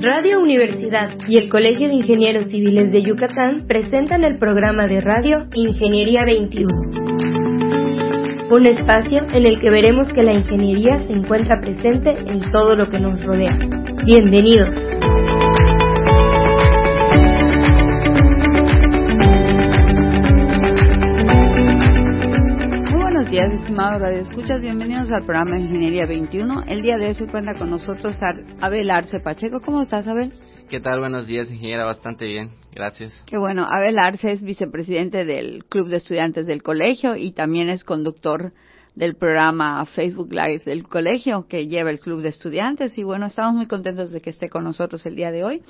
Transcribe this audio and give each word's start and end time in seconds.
Radio 0.00 0.40
Universidad 0.40 1.10
y 1.26 1.38
el 1.38 1.48
Colegio 1.48 1.88
de 1.88 1.94
Ingenieros 1.94 2.44
Civiles 2.52 2.92
de 2.92 3.02
Yucatán 3.02 3.66
presentan 3.66 4.22
el 4.22 4.38
programa 4.38 4.86
de 4.86 5.00
radio 5.00 5.48
Ingeniería 5.54 6.24
21. 6.24 6.68
Un 8.48 8.66
espacio 8.66 9.26
en 9.32 9.44
el 9.44 9.58
que 9.58 9.70
veremos 9.70 10.06
que 10.12 10.22
la 10.22 10.34
ingeniería 10.34 11.00
se 11.00 11.12
encuentra 11.12 11.60
presente 11.60 12.10
en 12.10 12.48
todo 12.52 12.76
lo 12.76 12.88
que 12.88 13.00
nos 13.00 13.20
rodea. 13.24 13.58
Bienvenidos. 14.04 14.70
Días, 23.38 23.60
estimados 23.60 24.00
radioescuchas. 24.00 24.60
Bienvenidos 24.60 25.12
al 25.12 25.22
programa 25.22 25.54
de 25.54 25.60
Ingeniería 25.60 26.06
21. 26.06 26.64
El 26.66 26.82
día 26.82 26.96
de 26.96 27.06
hoy 27.06 27.14
se 27.14 27.28
cuenta 27.28 27.54
con 27.54 27.70
nosotros 27.70 28.16
Abel 28.60 28.90
Arce 28.90 29.20
Pacheco. 29.20 29.60
¿Cómo 29.60 29.82
estás, 29.82 30.08
Abel? 30.08 30.32
¿Qué 30.68 30.80
tal? 30.80 30.98
Buenos 30.98 31.28
días, 31.28 31.48
ingeniera. 31.48 31.84
Bastante 31.84 32.26
bien. 32.26 32.50
Gracias. 32.74 33.14
Qué 33.26 33.38
bueno. 33.38 33.64
Abel 33.70 33.96
Arce 34.00 34.32
es 34.32 34.42
vicepresidente 34.42 35.24
del 35.24 35.64
Club 35.66 35.86
de 35.86 35.98
Estudiantes 35.98 36.46
del 36.46 36.64
Colegio 36.64 37.14
y 37.14 37.30
también 37.30 37.68
es 37.68 37.84
conductor 37.84 38.52
del 38.98 39.14
programa 39.14 39.86
Facebook 39.86 40.32
Live 40.32 40.62
del 40.64 40.88
colegio 40.88 41.46
que 41.46 41.68
lleva 41.68 41.90
el 41.90 42.00
Club 42.00 42.20
de 42.20 42.30
Estudiantes. 42.30 42.98
Y 42.98 43.04
bueno, 43.04 43.26
estamos 43.26 43.54
muy 43.54 43.66
contentos 43.66 44.10
de 44.10 44.20
que 44.20 44.30
esté 44.30 44.48
con 44.48 44.64
nosotros 44.64 45.06
el 45.06 45.14
día 45.14 45.30
de 45.30 45.44
hoy. 45.44 45.62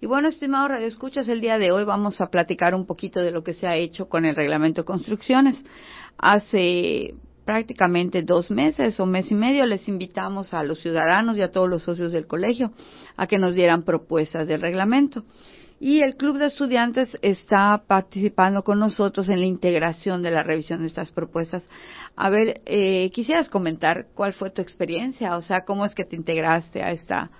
Y 0.00 0.06
bueno, 0.06 0.28
estimados 0.28 0.70
radioescuchas, 0.70 1.28
el 1.28 1.40
día 1.40 1.58
de 1.58 1.72
hoy 1.72 1.82
vamos 1.84 2.20
a 2.20 2.28
platicar 2.28 2.76
un 2.76 2.86
poquito 2.86 3.20
de 3.20 3.32
lo 3.32 3.42
que 3.42 3.52
se 3.52 3.66
ha 3.66 3.74
hecho 3.74 4.08
con 4.08 4.24
el 4.24 4.36
reglamento 4.36 4.82
de 4.82 4.86
construcciones 4.86 5.56
hace 6.18 7.14
prácticamente 7.44 8.22
dos 8.22 8.50
meses 8.52 9.00
o 9.00 9.06
mes 9.06 9.30
y 9.32 9.34
medio 9.34 9.66
les 9.66 9.88
invitamos 9.88 10.54
a 10.54 10.62
los 10.62 10.80
ciudadanos 10.80 11.36
y 11.36 11.42
a 11.42 11.50
todos 11.50 11.68
los 11.68 11.82
socios 11.82 12.12
del 12.12 12.26
colegio 12.26 12.72
a 13.16 13.26
que 13.26 13.38
nos 13.38 13.54
dieran 13.54 13.82
propuestas 13.82 14.46
del 14.46 14.60
reglamento. 14.60 15.24
Y 15.80 16.00
el 16.00 16.16
Club 16.16 16.38
de 16.38 16.46
Estudiantes 16.46 17.08
está 17.22 17.84
participando 17.86 18.62
con 18.62 18.78
nosotros 18.78 19.28
en 19.28 19.40
la 19.40 19.46
integración 19.46 20.22
de 20.22 20.30
la 20.30 20.42
revisión 20.42 20.80
de 20.80 20.86
estas 20.86 21.12
propuestas. 21.12 21.62
A 22.16 22.30
ver, 22.30 22.62
eh, 22.66 23.10
quisieras 23.10 23.48
comentar 23.48 24.06
cuál 24.14 24.32
fue 24.32 24.50
tu 24.50 24.60
experiencia, 24.60 25.36
o 25.36 25.42
sea, 25.42 25.64
cómo 25.64 25.84
es 25.84 25.94
que 25.94 26.04
te 26.04 26.16
integraste 26.16 26.82
a 26.82 26.90
esta 26.90 27.30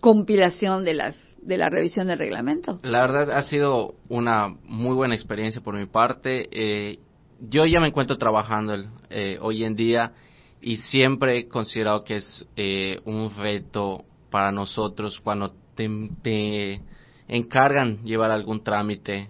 compilación 0.00 0.84
de 0.84 0.94
las 0.94 1.36
de 1.42 1.58
la 1.58 1.70
revisión 1.70 2.08
del 2.08 2.18
reglamento. 2.18 2.80
La 2.82 3.02
verdad 3.02 3.30
ha 3.30 3.42
sido 3.44 3.94
una 4.08 4.48
muy 4.64 4.94
buena 4.94 5.14
experiencia 5.14 5.62
por 5.62 5.76
mi 5.76 5.86
parte. 5.86 6.48
Eh, 6.50 6.98
yo 7.40 7.66
ya 7.66 7.80
me 7.80 7.88
encuentro 7.88 8.18
trabajando 8.18 8.74
eh, 9.10 9.38
hoy 9.40 9.64
en 9.64 9.76
día 9.76 10.12
y 10.60 10.78
siempre 10.78 11.38
he 11.38 11.48
considerado 11.48 12.02
que 12.02 12.16
es 12.16 12.46
eh, 12.56 12.98
un 13.04 13.34
reto 13.36 14.04
para 14.30 14.50
nosotros 14.50 15.20
cuando 15.22 15.54
te, 15.76 16.80
encargan 17.28 18.04
llevar 18.04 18.30
algún 18.30 18.62
trámite 18.62 19.28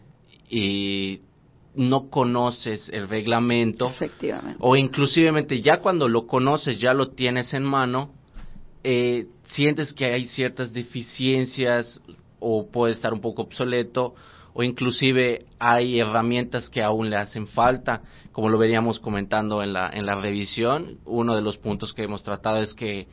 y 0.49 1.21
no 1.75 2.09
conoces 2.09 2.89
el 2.89 3.09
reglamento 3.09 3.93
o 4.61 4.77
inclusivemente 4.77 5.61
ya 5.61 5.81
cuando 5.81 6.09
lo 6.09 6.27
conoces 6.27 6.79
ya 6.81 6.95
lo 6.95 7.09
tienes 7.09 7.53
en 7.53 7.65
mano 7.65 8.13
eh, 8.83 9.27
sientes 9.49 9.93
que 9.93 10.07
hay 10.07 10.27
ciertas 10.27 10.73
deficiencias 10.73 12.01
o 12.39 12.71
puede 12.71 12.95
estar 12.95 13.13
un 13.13 13.21
poco 13.21 13.43
obsoleto 13.43 14.15
o 14.59 14.63
inclusive 14.63 15.45
hay 15.59 16.01
herramientas 16.01 16.71
que 16.71 16.83
aún 16.83 17.11
le 17.11 17.17
hacen 17.17 17.47
falta, 17.47 18.01
como 18.33 18.49
lo 18.49 18.57
veníamos 18.57 18.99
comentando 18.99 19.63
en 19.63 19.75
la, 19.75 19.91
en 19.93 20.07
la 20.07 20.15
revisión. 20.15 20.99
Uno 21.05 21.37
de 21.37 21.43
los 21.43 21.59
puntos 21.59 21.93
que 21.93 22.05
hemos 22.05 22.23
tratado 22.23 22.63
es 22.63 22.73
que 22.73 23.07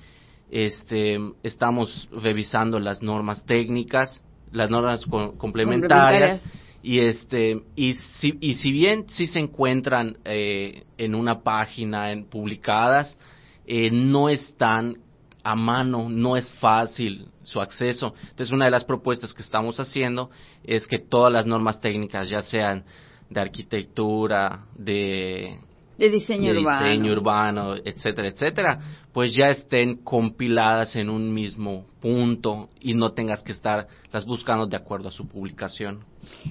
este, 0.50 1.17
estamos 1.44 2.08
revisando 2.14 2.80
las 2.80 3.02
normas 3.02 3.45
técnicas, 3.45 4.23
las 4.53 4.69
normas 4.69 5.05
complementarias, 5.37 6.41
y 6.81 6.99
este 6.99 7.61
y 7.75 7.93
si, 7.93 8.37
y 8.39 8.55
si 8.55 8.71
bien 8.71 9.05
sí 9.09 9.27
se 9.27 9.39
encuentran 9.39 10.17
eh, 10.25 10.83
en 10.97 11.15
una 11.15 11.41
página 11.41 12.11
en, 12.11 12.25
publicadas, 12.25 13.17
eh, 13.65 13.89
no 13.92 14.30
están 14.30 14.97
a 15.43 15.55
mano, 15.55 16.08
no 16.09 16.37
es 16.37 16.52
fácil 16.53 17.27
su 17.43 17.59
acceso. 17.59 18.13
Entonces, 18.21 18.52
una 18.52 18.65
de 18.65 18.71
las 18.71 18.86
propuestas 18.86 19.33
que 19.33 19.42
estamos 19.42 19.80
haciendo 19.80 20.30
es 20.63 20.87
que 20.87 20.99
todas 20.99 21.31
las 21.31 21.45
normas 21.45 21.81
técnicas, 21.81 22.30
ya 22.30 22.42
sean 22.42 22.86
de 23.30 23.42
arquitectura, 23.42 24.65
de, 24.75 25.59
de 25.98 26.09
diseño, 26.09 26.52
urbano. 26.52 26.86
diseño 26.86 27.11
urbano, 27.11 27.76
etcétera, 27.83 28.27
etcétera, 28.30 28.80
pues 29.11 29.33
ya 29.33 29.49
estén 29.52 29.98
compiladas 29.98 30.95
en 30.95 31.09
un 31.09 31.33
mismo 31.33 31.86
punto 32.02 32.70
y 32.81 32.93
no 32.93 33.11
tengas 33.14 33.43
que 33.43 33.52
estar 33.52 33.87
las 34.11 34.26
buscando 34.26 34.65
de 34.65 34.76
acuerdo 34.76 35.09
a 35.09 35.11
su 35.11 35.27
publicación. 35.27 36.04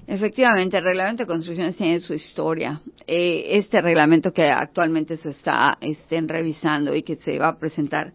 Efectivamente, 0.07 0.79
el 0.79 0.85
reglamento 0.85 1.25
de 1.25 1.27
construcciones 1.27 1.77
tiene 1.77 2.01
su 2.01 2.15
historia. 2.15 2.81
Eh, 3.07 3.45
este 3.51 3.81
reglamento 3.81 4.33
que 4.33 4.51
actualmente 4.51 5.17
se 5.17 5.31
está 5.31 5.77
estén 5.81 6.29
revisando 6.29 6.95
y 6.95 7.03
que 7.03 7.17
se 7.17 7.39
va 7.39 7.49
a 7.49 7.59
presentar 7.59 8.13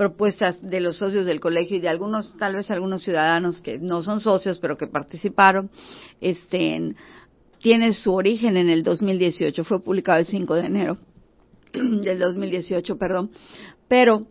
propuestas 0.00 0.62
de 0.62 0.80
los 0.80 0.96
socios 0.96 1.26
del 1.26 1.40
colegio 1.40 1.76
y 1.76 1.80
de 1.80 1.90
algunos, 1.90 2.34
tal 2.38 2.54
vez 2.54 2.70
algunos 2.70 3.02
ciudadanos 3.02 3.60
que 3.60 3.78
no 3.78 4.02
son 4.02 4.20
socios, 4.20 4.58
pero 4.58 4.74
que 4.74 4.86
participaron, 4.86 5.70
este, 6.22 6.94
tiene 7.60 7.92
su 7.92 8.12
origen 8.12 8.56
en 8.56 8.68
el 8.68 8.82
2018, 8.82 9.64
fue 9.64 9.80
publicado 9.80 10.18
el 10.18 10.26
5 10.26 10.54
de 10.54 10.66
enero 10.66 10.98
del 11.72 12.18
2018, 12.18 12.96
perdón, 12.96 13.30
pero 13.88 14.26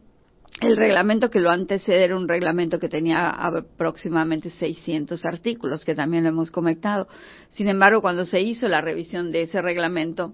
el 0.61 0.75
reglamento 0.75 1.29
que 1.29 1.39
lo 1.39 1.51
antecede 1.51 2.03
era 2.03 2.17
un 2.17 2.27
reglamento 2.27 2.79
que 2.79 2.89
tenía 2.89 3.29
aproximadamente 3.29 4.49
600 4.49 5.25
artículos, 5.25 5.85
que 5.85 5.95
también 5.95 6.23
lo 6.23 6.29
hemos 6.29 6.51
comentado. 6.51 7.07
Sin 7.49 7.69
embargo, 7.69 8.01
cuando 8.01 8.25
se 8.25 8.41
hizo 8.41 8.67
la 8.67 8.81
revisión 8.81 9.31
de 9.31 9.43
ese 9.43 9.61
reglamento, 9.61 10.33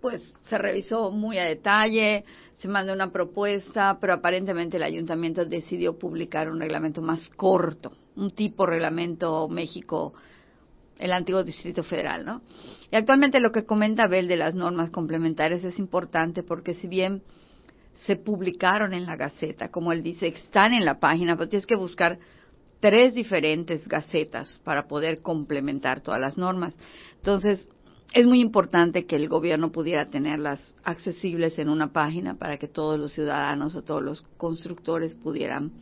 pues 0.00 0.34
se 0.48 0.58
revisó 0.58 1.10
muy 1.10 1.38
a 1.38 1.46
detalle, 1.46 2.24
se 2.54 2.68
mandó 2.68 2.92
una 2.92 3.10
propuesta, 3.10 3.98
pero 4.00 4.12
aparentemente 4.12 4.76
el 4.76 4.84
ayuntamiento 4.84 5.44
decidió 5.44 5.98
publicar 5.98 6.50
un 6.50 6.60
reglamento 6.60 7.02
más 7.02 7.28
corto, 7.30 7.92
un 8.16 8.30
tipo 8.30 8.66
reglamento 8.66 9.48
México, 9.48 10.14
el 10.98 11.12
antiguo 11.12 11.44
Distrito 11.44 11.82
Federal, 11.82 12.24
¿no? 12.24 12.42
Y 12.90 12.96
actualmente 12.96 13.40
lo 13.40 13.52
que 13.52 13.64
comenta 13.64 14.04
Abel 14.04 14.28
de 14.28 14.36
las 14.36 14.54
normas 14.54 14.90
complementarias 14.90 15.64
es 15.64 15.78
importante 15.78 16.42
porque 16.42 16.74
si 16.74 16.88
bien 16.88 17.22
se 18.06 18.16
publicaron 18.16 18.92
en 18.92 19.06
la 19.06 19.16
Gaceta, 19.16 19.70
como 19.70 19.92
él 19.92 20.02
dice, 20.02 20.28
están 20.28 20.72
en 20.72 20.84
la 20.84 20.98
página, 20.98 21.36
pero 21.36 21.48
tienes 21.48 21.66
que 21.66 21.76
buscar 21.76 22.18
tres 22.80 23.14
diferentes 23.14 23.88
gacetas 23.88 24.60
para 24.62 24.86
poder 24.86 25.22
complementar 25.22 26.00
todas 26.00 26.20
las 26.20 26.36
normas. 26.36 26.74
Entonces, 27.16 27.68
es 28.12 28.26
muy 28.26 28.40
importante 28.40 29.06
que 29.06 29.16
el 29.16 29.28
gobierno 29.28 29.72
pudiera 29.72 30.10
tenerlas 30.10 30.60
accesibles 30.84 31.58
en 31.58 31.68
una 31.68 31.92
página 31.92 32.34
para 32.34 32.58
que 32.58 32.68
todos 32.68 32.98
los 32.98 33.12
ciudadanos 33.12 33.74
o 33.74 33.82
todos 33.82 34.02
los 34.02 34.22
constructores 34.36 35.14
pudieran 35.14 35.72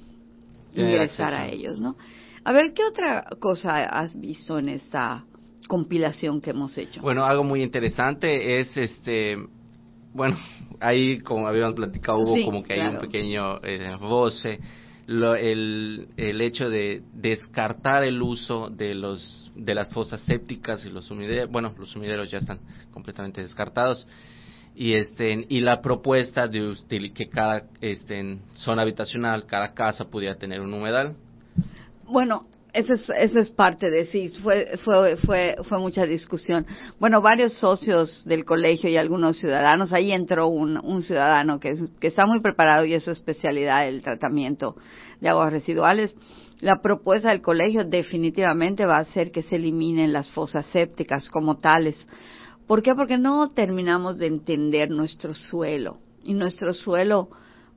ingresar 0.74 1.34
a 1.34 1.48
ellos, 1.48 1.80
¿no? 1.80 1.96
A 2.44 2.52
ver, 2.52 2.72
¿qué 2.72 2.82
otra 2.84 3.24
cosa 3.38 3.84
has 3.84 4.18
visto 4.18 4.58
en 4.58 4.68
esta 4.68 5.24
compilación 5.68 6.40
que 6.40 6.50
hemos 6.50 6.76
hecho? 6.76 7.00
Bueno, 7.00 7.24
algo 7.24 7.44
muy 7.44 7.62
interesante 7.62 8.60
es 8.60 8.76
este, 8.76 9.36
bueno, 10.12 10.36
ahí 10.80 11.20
como 11.20 11.46
habíamos 11.46 11.74
platicado 11.74 12.18
hubo 12.18 12.44
como 12.44 12.62
que 12.62 12.74
hay 12.74 12.88
un 12.88 12.98
pequeño 12.98 13.58
eh, 13.62 13.96
roce 13.98 14.60
el, 15.06 16.08
el 16.16 16.40
hecho 16.40 16.70
de 16.70 17.02
descartar 17.12 18.04
el 18.04 18.22
uso 18.22 18.70
de 18.70 18.94
los 18.94 19.50
de 19.54 19.74
las 19.74 19.92
fosas 19.92 20.20
sépticas 20.22 20.84
y 20.86 20.90
los 20.90 21.06
sumideros, 21.06 21.50
bueno, 21.50 21.74
los 21.78 21.90
sumideros 21.90 22.30
ya 22.30 22.38
están 22.38 22.60
completamente 22.90 23.42
descartados 23.42 24.06
y 24.74 24.94
este 24.94 25.46
y 25.48 25.60
la 25.60 25.82
propuesta 25.82 26.48
de 26.48 26.74
que 27.14 27.28
cada 27.28 27.64
este, 27.80 28.38
zona 28.54 28.82
habitacional, 28.82 29.44
cada 29.46 29.74
casa 29.74 30.06
pudiera 30.06 30.36
tener 30.36 30.60
un 30.60 30.72
humedal. 30.72 31.16
Bueno, 32.08 32.46
esa 32.72 32.94
es, 32.94 33.34
es 33.34 33.50
parte 33.50 33.90
de 33.90 34.06
sí, 34.06 34.28
fue, 34.42 34.78
fue, 34.82 35.16
fue, 35.18 35.56
fue 35.68 35.78
mucha 35.78 36.06
discusión. 36.06 36.66
Bueno, 36.98 37.20
varios 37.20 37.52
socios 37.54 38.24
del 38.24 38.44
colegio 38.44 38.88
y 38.88 38.96
algunos 38.96 39.38
ciudadanos, 39.38 39.92
ahí 39.92 40.12
entró 40.12 40.48
un, 40.48 40.78
un 40.78 41.02
ciudadano 41.02 41.60
que, 41.60 41.74
que 42.00 42.06
está 42.06 42.26
muy 42.26 42.40
preparado 42.40 42.84
y 42.84 42.94
es 42.94 43.04
su 43.04 43.10
especialidad 43.10 43.86
el 43.86 44.02
tratamiento 44.02 44.76
de 45.20 45.28
aguas 45.28 45.52
residuales. 45.52 46.14
La 46.60 46.80
propuesta 46.80 47.30
del 47.30 47.42
colegio 47.42 47.84
definitivamente 47.84 48.86
va 48.86 48.98
a 48.98 49.04
ser 49.04 49.32
que 49.32 49.42
se 49.42 49.56
eliminen 49.56 50.12
las 50.12 50.28
fosas 50.28 50.64
sépticas 50.66 51.28
como 51.28 51.58
tales. 51.58 51.96
¿Por 52.66 52.82
qué? 52.82 52.94
Porque 52.94 53.18
no 53.18 53.50
terminamos 53.50 54.16
de 54.16 54.28
entender 54.28 54.90
nuestro 54.90 55.34
suelo. 55.34 55.98
Y 56.24 56.34
nuestro 56.34 56.72
suelo 56.72 57.30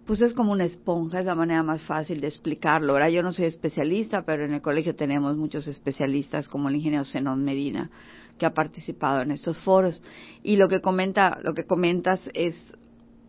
pues 0.05 0.21
es 0.21 0.33
como 0.33 0.51
una 0.51 0.65
esponja, 0.65 1.19
es 1.19 1.25
la 1.25 1.35
manera 1.35 1.63
más 1.63 1.81
fácil 1.81 2.21
de 2.21 2.27
explicarlo. 2.27 2.93
Ahora 2.93 3.09
yo 3.09 3.23
no 3.23 3.33
soy 3.33 3.45
especialista, 3.45 4.23
pero 4.23 4.45
en 4.45 4.53
el 4.53 4.61
colegio 4.61 4.95
tenemos 4.95 5.35
muchos 5.35 5.67
especialistas 5.67 6.47
como 6.47 6.69
el 6.69 6.75
ingeniero 6.75 7.05
Zenón 7.05 7.43
Medina, 7.43 7.89
que 8.37 8.45
ha 8.45 8.53
participado 8.53 9.21
en 9.21 9.31
estos 9.31 9.57
foros. 9.61 10.01
Y 10.43 10.57
lo 10.57 10.67
que 10.67 10.81
comenta, 10.81 11.39
lo 11.43 11.53
que 11.53 11.65
comentas 11.65 12.29
es 12.33 12.55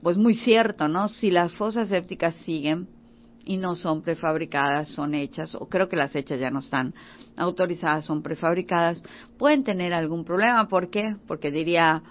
pues 0.03 0.19
muy 0.19 0.35
cierto, 0.35 0.89
¿no? 0.89 1.09
Si 1.09 1.31
las 1.31 1.55
fosas 1.55 1.89
sépticas 1.89 2.35
siguen, 2.45 2.89
y 3.47 3.57
no 3.59 3.77
son 3.77 4.03
prefabricadas, 4.03 4.89
son 4.89 5.15
hechas, 5.15 5.55
o 5.55 5.69
creo 5.69 5.89
que 5.89 5.97
las 5.97 6.15
hechas 6.17 6.41
ya 6.41 6.51
no 6.51 6.59
están 6.59 6.93
autorizadas, 7.37 8.05
son 8.05 8.21
prefabricadas, 8.21 9.03
pueden 9.39 9.63
tener 9.63 9.95
algún 9.95 10.25
problema. 10.25 10.67
¿Por 10.67 10.91
qué? 10.91 11.17
Porque 11.29 11.53
diría 11.53 12.03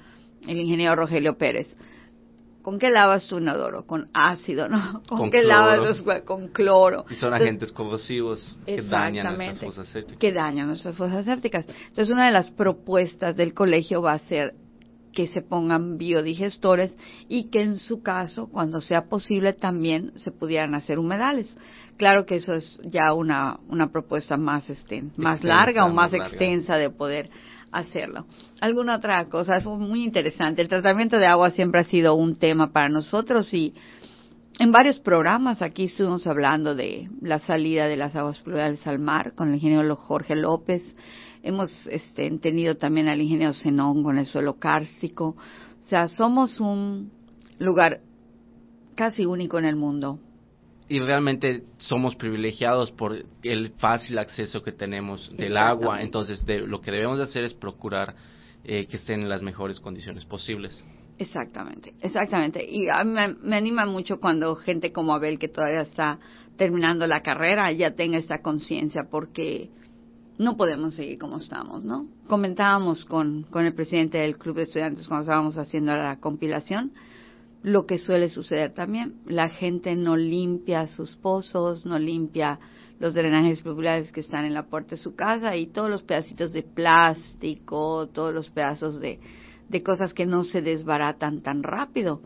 el 0.48 0.58
ingeniero 0.58 0.96
Rogelio 0.96 1.38
Pérez, 1.38 1.68
¿Con 2.66 2.80
qué 2.80 2.90
lavas 2.90 3.28
tu 3.28 3.38
inodoro? 3.38 3.86
Con 3.86 4.10
ácido, 4.12 4.68
¿no? 4.68 5.04
¿Con, 5.08 5.30
qué 5.30 5.44
lavas 5.44 5.78
los 5.78 6.24
Con 6.24 6.48
cloro. 6.48 7.06
Y 7.12 7.14
son 7.14 7.32
agentes 7.32 7.72
corrosivos 7.72 8.56
que 8.66 8.82
dañan 8.82 9.38
nuestras 9.38 9.60
fosas 9.60 9.88
sépticas. 9.90 10.20
Que 10.20 10.32
dañan 10.32 10.68
nuestras 10.70 10.96
fosas 10.96 11.26
sépticas. 11.26 11.68
Entonces, 11.68 12.10
una 12.10 12.26
de 12.26 12.32
las 12.32 12.50
propuestas 12.50 13.36
del 13.36 13.54
colegio 13.54 14.02
va 14.02 14.14
a 14.14 14.20
ser 14.20 14.56
que 15.14 15.28
se 15.28 15.44
pongan 15.44 16.00
biodigestores 16.00 16.98
y 17.30 17.52
que 17.52 17.62
en 17.62 17.78
su 17.78 18.02
caso, 18.02 18.48
cuando 18.48 18.82
sea 18.82 19.10
posible, 19.10 19.54
también 19.54 20.14
se 20.18 20.32
pudieran 20.32 20.74
hacer 20.74 20.98
humedales. 20.98 21.56
Claro 21.98 22.26
que 22.26 22.38
eso 22.38 22.56
es 22.56 22.80
ya 22.84 23.14
una, 23.14 23.60
una 23.70 23.92
propuesta 23.92 24.38
más, 24.38 24.72
este, 24.72 25.04
más 25.18 25.44
larga 25.44 25.86
o 25.86 25.94
más, 25.94 26.14
extensa 26.14 26.78
de 26.78 26.90
poder 26.90 27.30
hacerlo. 27.76 28.26
¿Alguna 28.62 28.96
otra 28.96 29.28
cosa? 29.28 29.58
Es 29.58 29.66
muy 29.66 30.04
interesante. 30.04 30.62
El 30.62 30.68
tratamiento 30.68 31.18
de 31.18 31.28
agua 31.28 31.52
siempre 31.52 31.82
ha 31.82 31.84
sido 31.84 32.16
un 32.16 32.36
tema 32.36 32.72
para 32.72 32.90
nosotros 32.90 33.54
y 33.54 33.74
en 34.60 34.72
varios 34.72 35.00
programas 35.00 35.62
aquí 35.62 35.86
estuvimos 35.86 36.26
hablando 36.28 36.76
de 36.76 37.10
la 37.22 37.40
salida 37.40 37.88
de 37.88 37.98
las 37.98 38.16
aguas 38.16 38.40
pluviales 38.40 38.86
al 38.88 39.00
mar 39.00 39.34
con 39.36 39.50
el 39.50 39.56
ingeniero 39.56 39.96
Jorge 39.96 40.36
López. 40.36 40.82
Hemos 41.44 41.88
este, 41.88 42.30
tenido 42.40 42.76
también 42.76 43.10
al 43.10 43.22
ingeniero 43.22 43.54
Zenón 43.54 44.04
con 44.04 44.18
el 44.18 44.26
suelo 44.26 44.58
cárstico. 44.58 45.36
O 45.86 45.90
sea, 45.90 46.08
somos 46.08 46.60
un 46.62 47.12
lugar 47.60 48.00
casi 48.96 49.26
único 49.26 49.60
en 49.60 49.66
el 49.66 49.76
mundo 49.76 50.20
y 50.88 51.00
realmente 51.00 51.64
somos 51.78 52.16
privilegiados 52.16 52.92
por 52.92 53.26
el 53.44 53.70
fácil 53.78 54.18
acceso 54.20 54.62
que 54.62 54.72
tenemos 54.72 55.32
del 55.36 55.58
agua. 55.58 56.02
Entonces, 56.02 56.46
de, 56.46 56.60
lo 56.60 56.80
que 56.80 56.92
debemos 56.92 57.18
de 57.18 57.24
hacer 57.24 57.44
es 57.44 57.54
procurar 57.54 58.16
eh, 58.64 58.86
que 58.86 58.98
estén 58.98 59.22
en 59.22 59.30
las 59.30 59.42
mejores 59.42 59.80
condiciones 59.80 60.26
posibles. 60.26 60.84
Exactamente, 61.18 61.96
exactamente. 62.02 62.64
Y 62.64 62.88
a 62.90 63.04
mí 63.04 63.14
me, 63.42 63.56
anima 63.56 63.86
mucho 63.86 64.20
cuando 64.20 64.56
gente 64.56 64.92
como 64.92 65.14
Abel, 65.14 65.40
que 65.40 65.48
todavía 65.48 65.82
está 65.82 66.20
terminando 66.58 67.08
la 67.08 67.22
carrera, 67.22 67.72
ya 67.72 67.92
tenga 67.92 68.18
esta 68.18 68.42
conciencia, 68.42 69.08
porque 69.10 69.70
no 70.38 70.56
podemos 70.56 70.96
seguir 70.96 71.18
como 71.18 71.38
estamos, 71.38 71.84
¿no? 71.84 72.08
Comentábamos 72.28 73.06
con, 73.06 73.44
con 73.44 73.66
el 73.66 73.74
presidente 73.74 74.20
del 74.20 74.38
Club 74.38 74.58
de 74.58 74.64
Estudiantes 74.64 75.08
cuando 75.08 75.24
estábamos 75.24 75.58
haciendo 75.58 75.94
la 75.96 76.20
compilación 76.20 76.92
lo 77.66 77.88
que 77.88 77.98
suele 77.98 78.30
suceder 78.30 78.74
también. 78.74 79.16
La 79.26 79.50
gente 79.50 79.96
no 79.96 80.16
limpia 80.16 80.86
sus 80.86 81.16
pozos, 81.16 81.84
no 81.84 81.98
limpia 81.98 82.60
los 83.00 83.16
drenajes 83.16 83.62
populares 83.62 84.12
que 84.12 84.20
están 84.20 84.46
en 84.46 84.54
la 84.54 84.68
puerta 84.68 84.92
de 84.92 85.02
su 85.02 85.16
casa 85.16 85.56
y 85.56 85.66
todos 85.66 85.90
los 85.90 86.04
pedacitos 86.04 86.54
de 86.54 86.62
plástico, 86.62 88.08
todos 88.14 88.36
los 88.36 88.52
pedazos 88.52 89.00
de, 89.00 89.20
de 89.68 89.82
cosas 89.82 90.14
que 90.14 90.28
no 90.28 90.44
se 90.44 90.62
desbaratan 90.62 91.42
tan 91.42 91.64
rápido, 91.64 92.22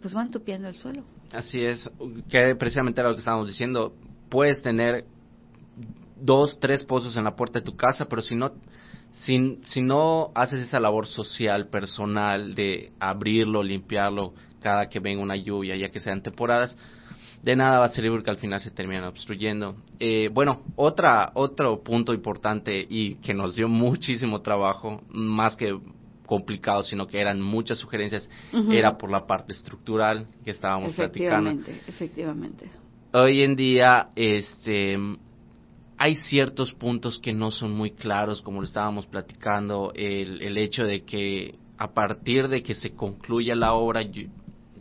pues 0.00 0.14
van 0.14 0.30
tupiendo 0.30 0.68
el 0.68 0.74
suelo. 0.74 1.04
Así 1.32 1.62
es, 1.62 1.90
que 2.30 2.56
precisamente 2.56 3.02
era 3.02 3.10
lo 3.10 3.14
que 3.14 3.20
estábamos 3.20 3.46
diciendo, 3.46 3.92
puedes 4.30 4.62
tener 4.62 5.04
dos, 6.18 6.58
tres 6.60 6.82
pozos 6.82 7.14
en 7.18 7.24
la 7.24 7.36
puerta 7.36 7.58
de 7.58 7.66
tu 7.66 7.76
casa, 7.76 8.06
pero 8.06 8.22
si 8.22 8.34
no 8.34 8.52
si, 9.12 9.58
si 9.64 9.80
no 9.80 10.30
haces 10.34 10.60
esa 10.60 10.80
labor 10.80 11.06
social, 11.06 11.68
personal, 11.68 12.54
de 12.54 12.92
abrirlo, 13.00 13.62
limpiarlo 13.62 14.34
cada 14.60 14.88
que 14.88 15.00
venga 15.00 15.22
una 15.22 15.36
lluvia, 15.36 15.76
ya 15.76 15.90
que 15.90 16.00
sean 16.00 16.22
temporadas, 16.22 16.76
de 17.42 17.56
nada 17.56 17.78
va 17.78 17.84
a 17.86 17.90
servir 17.90 18.10
porque 18.10 18.30
al 18.30 18.36
final 18.38 18.60
se 18.60 18.70
terminan 18.70 19.04
obstruyendo. 19.04 19.76
Eh, 19.98 20.28
bueno, 20.32 20.62
otra, 20.76 21.30
otro 21.34 21.82
punto 21.82 22.12
importante 22.12 22.86
y 22.88 23.16
que 23.16 23.34
nos 23.34 23.54
dio 23.54 23.68
muchísimo 23.68 24.40
trabajo, 24.40 25.02
más 25.08 25.56
que 25.56 25.78
complicado, 26.26 26.82
sino 26.82 27.06
que 27.06 27.18
eran 27.18 27.40
muchas 27.40 27.78
sugerencias, 27.78 28.28
era 28.70 28.98
por 28.98 29.10
la 29.10 29.26
parte 29.26 29.52
estructural 29.52 30.26
que 30.44 30.50
estábamos 30.50 30.94
platicando. 30.94 31.50
Efectivamente, 31.50 31.90
efectivamente. 31.90 32.70
Hoy 33.14 33.42
en 33.42 33.56
día, 33.56 34.10
este, 34.14 34.98
hay 35.96 36.16
ciertos 36.16 36.74
puntos 36.74 37.18
que 37.18 37.32
no 37.32 37.50
son 37.50 37.72
muy 37.72 37.92
claros, 37.92 38.42
como 38.42 38.60
lo 38.60 38.66
estábamos 38.66 39.06
platicando, 39.06 39.92
el, 39.94 40.42
el 40.42 40.58
hecho 40.58 40.84
de 40.84 41.04
que 41.04 41.54
a 41.78 41.94
partir 41.94 42.48
de 42.48 42.62
que 42.62 42.74
se 42.74 42.90
concluya 42.90 43.54
la 43.54 43.72
obra, 43.72 44.02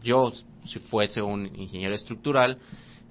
yo, 0.01 0.31
si 0.65 0.79
fuese 0.79 1.21
un 1.21 1.45
ingeniero 1.55 1.95
estructural, 1.95 2.57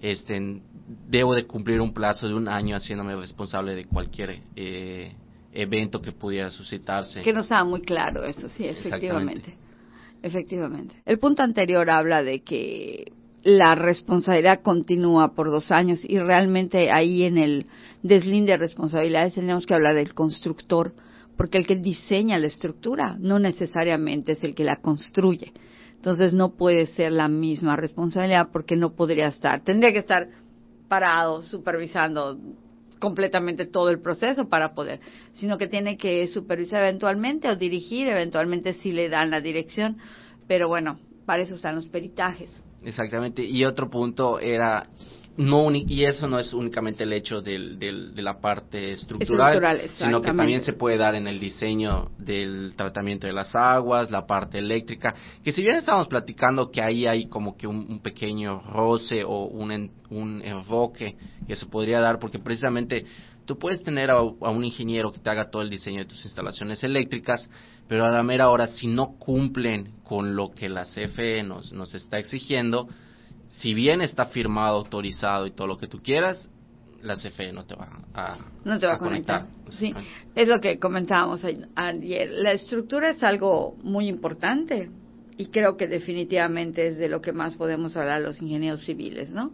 este, 0.00 0.60
debo 1.08 1.34
de 1.34 1.46
cumplir 1.46 1.80
un 1.80 1.92
plazo 1.92 2.28
de 2.28 2.34
un 2.34 2.48
año 2.48 2.76
haciéndome 2.76 3.16
responsable 3.16 3.74
de 3.74 3.86
cualquier 3.86 4.40
eh, 4.54 5.12
evento 5.52 6.00
que 6.00 6.12
pudiera 6.12 6.50
suscitarse. 6.50 7.22
Que 7.22 7.32
no 7.32 7.40
estaba 7.40 7.64
muy 7.64 7.80
claro 7.80 8.24
eso, 8.24 8.48
sí, 8.50 8.66
efectivamente. 8.66 9.54
Efectivamente. 10.22 10.96
El 11.04 11.18
punto 11.18 11.42
anterior 11.42 11.88
habla 11.88 12.22
de 12.22 12.40
que 12.40 13.12
la 13.42 13.74
responsabilidad 13.76 14.60
continúa 14.60 15.34
por 15.34 15.50
dos 15.50 15.70
años 15.70 16.00
y 16.02 16.18
realmente 16.18 16.90
ahí 16.90 17.22
en 17.22 17.38
el 17.38 17.66
deslinde 18.02 18.52
de 18.52 18.58
responsabilidades 18.58 19.34
tenemos 19.34 19.66
que 19.66 19.74
hablar 19.74 19.94
del 19.94 20.14
constructor, 20.14 20.94
porque 21.36 21.58
el 21.58 21.66
que 21.66 21.76
diseña 21.76 22.38
la 22.38 22.48
estructura 22.48 23.16
no 23.20 23.38
necesariamente 23.38 24.32
es 24.32 24.42
el 24.42 24.54
que 24.54 24.64
la 24.64 24.76
construye. 24.76 25.52
Entonces 26.06 26.34
no 26.34 26.54
puede 26.54 26.86
ser 26.86 27.10
la 27.10 27.26
misma 27.26 27.74
responsabilidad 27.74 28.50
porque 28.52 28.76
no 28.76 28.94
podría 28.94 29.26
estar, 29.26 29.64
tendría 29.64 29.92
que 29.92 29.98
estar 29.98 30.28
parado 30.86 31.42
supervisando 31.42 32.38
completamente 33.00 33.66
todo 33.66 33.90
el 33.90 33.98
proceso 33.98 34.48
para 34.48 34.72
poder, 34.72 35.00
sino 35.32 35.58
que 35.58 35.66
tiene 35.66 35.96
que 35.96 36.28
supervisar 36.28 36.82
eventualmente 36.82 37.48
o 37.48 37.56
dirigir 37.56 38.06
eventualmente 38.06 38.74
si 38.74 38.92
le 38.92 39.08
dan 39.08 39.32
la 39.32 39.40
dirección, 39.40 39.96
pero 40.46 40.68
bueno, 40.68 41.00
para 41.24 41.42
eso 41.42 41.56
están 41.56 41.74
los 41.74 41.88
peritajes. 41.88 42.62
Exactamente. 42.84 43.42
Y 43.42 43.64
otro 43.64 43.90
punto 43.90 44.38
era 44.38 44.86
no 45.36 45.70
y 45.74 46.04
eso 46.04 46.26
no 46.28 46.38
es 46.38 46.52
únicamente 46.52 47.04
el 47.04 47.12
hecho 47.12 47.40
del, 47.42 47.78
de 47.78 48.22
la 48.22 48.40
parte 48.40 48.92
estructural, 48.92 49.80
sino 49.94 50.20
que 50.20 50.32
también 50.32 50.62
se 50.62 50.72
puede 50.72 50.96
dar 50.96 51.14
en 51.14 51.26
el 51.26 51.38
diseño 51.38 52.10
del 52.18 52.74
tratamiento 52.76 53.26
de 53.26 53.32
las 53.32 53.54
aguas, 53.54 54.10
la 54.10 54.26
parte 54.26 54.58
eléctrica, 54.58 55.14
que 55.42 55.52
si 55.52 55.62
bien 55.62 55.76
estamos 55.76 56.08
platicando 56.08 56.70
que 56.70 56.80
ahí 56.80 57.06
hay 57.06 57.28
como 57.28 57.56
que 57.56 57.66
un, 57.66 58.00
pequeño 58.00 58.62
roce 58.72 59.24
o 59.24 59.46
un, 59.46 59.90
un 60.10 60.42
enfoque 60.44 61.16
que 61.46 61.56
se 61.56 61.66
podría 61.66 62.00
dar, 62.00 62.18
porque 62.18 62.38
precisamente 62.38 63.04
tú 63.46 63.58
puedes 63.58 63.82
tener 63.82 64.10
a, 64.10 64.20
un 64.22 64.64
ingeniero 64.64 65.12
que 65.12 65.20
te 65.20 65.30
haga 65.30 65.50
todo 65.50 65.62
el 65.62 65.70
diseño 65.70 66.00
de 66.00 66.06
tus 66.06 66.24
instalaciones 66.24 66.82
eléctricas, 66.84 67.48
pero 67.88 68.04
a 68.04 68.10
la 68.10 68.22
mera 68.22 68.50
hora, 68.50 68.66
si 68.66 68.86
no 68.86 69.16
cumplen 69.18 69.92
con 70.04 70.36
lo 70.36 70.50
que 70.50 70.68
la 70.68 70.84
CFE 70.84 71.42
nos, 71.42 71.72
nos 71.72 71.94
está 71.94 72.18
exigiendo, 72.18 72.88
si 73.48 73.74
bien 73.74 74.00
está 74.00 74.26
firmado, 74.26 74.78
autorizado 74.78 75.46
y 75.46 75.52
todo 75.52 75.66
lo 75.66 75.78
que 75.78 75.86
tú 75.86 76.02
quieras, 76.02 76.48
la 77.02 77.14
CFE 77.14 77.52
no 77.52 77.64
te 77.64 77.74
va 77.74 77.88
a, 78.14 78.36
no 78.64 78.78
te 78.78 78.86
va 78.86 78.94
a, 78.94 78.98
conectar. 78.98 79.46
Sí, 79.70 79.94
es 80.34 80.48
lo 80.48 80.60
que 80.60 80.78
comentábamos 80.78 81.42
ayer. 81.74 82.30
La 82.30 82.52
estructura 82.52 83.10
es 83.10 83.22
algo 83.22 83.76
muy 83.82 84.08
importante 84.08 84.90
y 85.36 85.46
creo 85.46 85.76
que 85.76 85.86
definitivamente 85.86 86.88
es 86.88 86.96
de 86.96 87.08
lo 87.08 87.20
que 87.20 87.32
más 87.32 87.56
podemos 87.56 87.96
hablar 87.96 88.22
los 88.22 88.40
ingenieros 88.40 88.84
civiles, 88.84 89.30
¿no? 89.30 89.52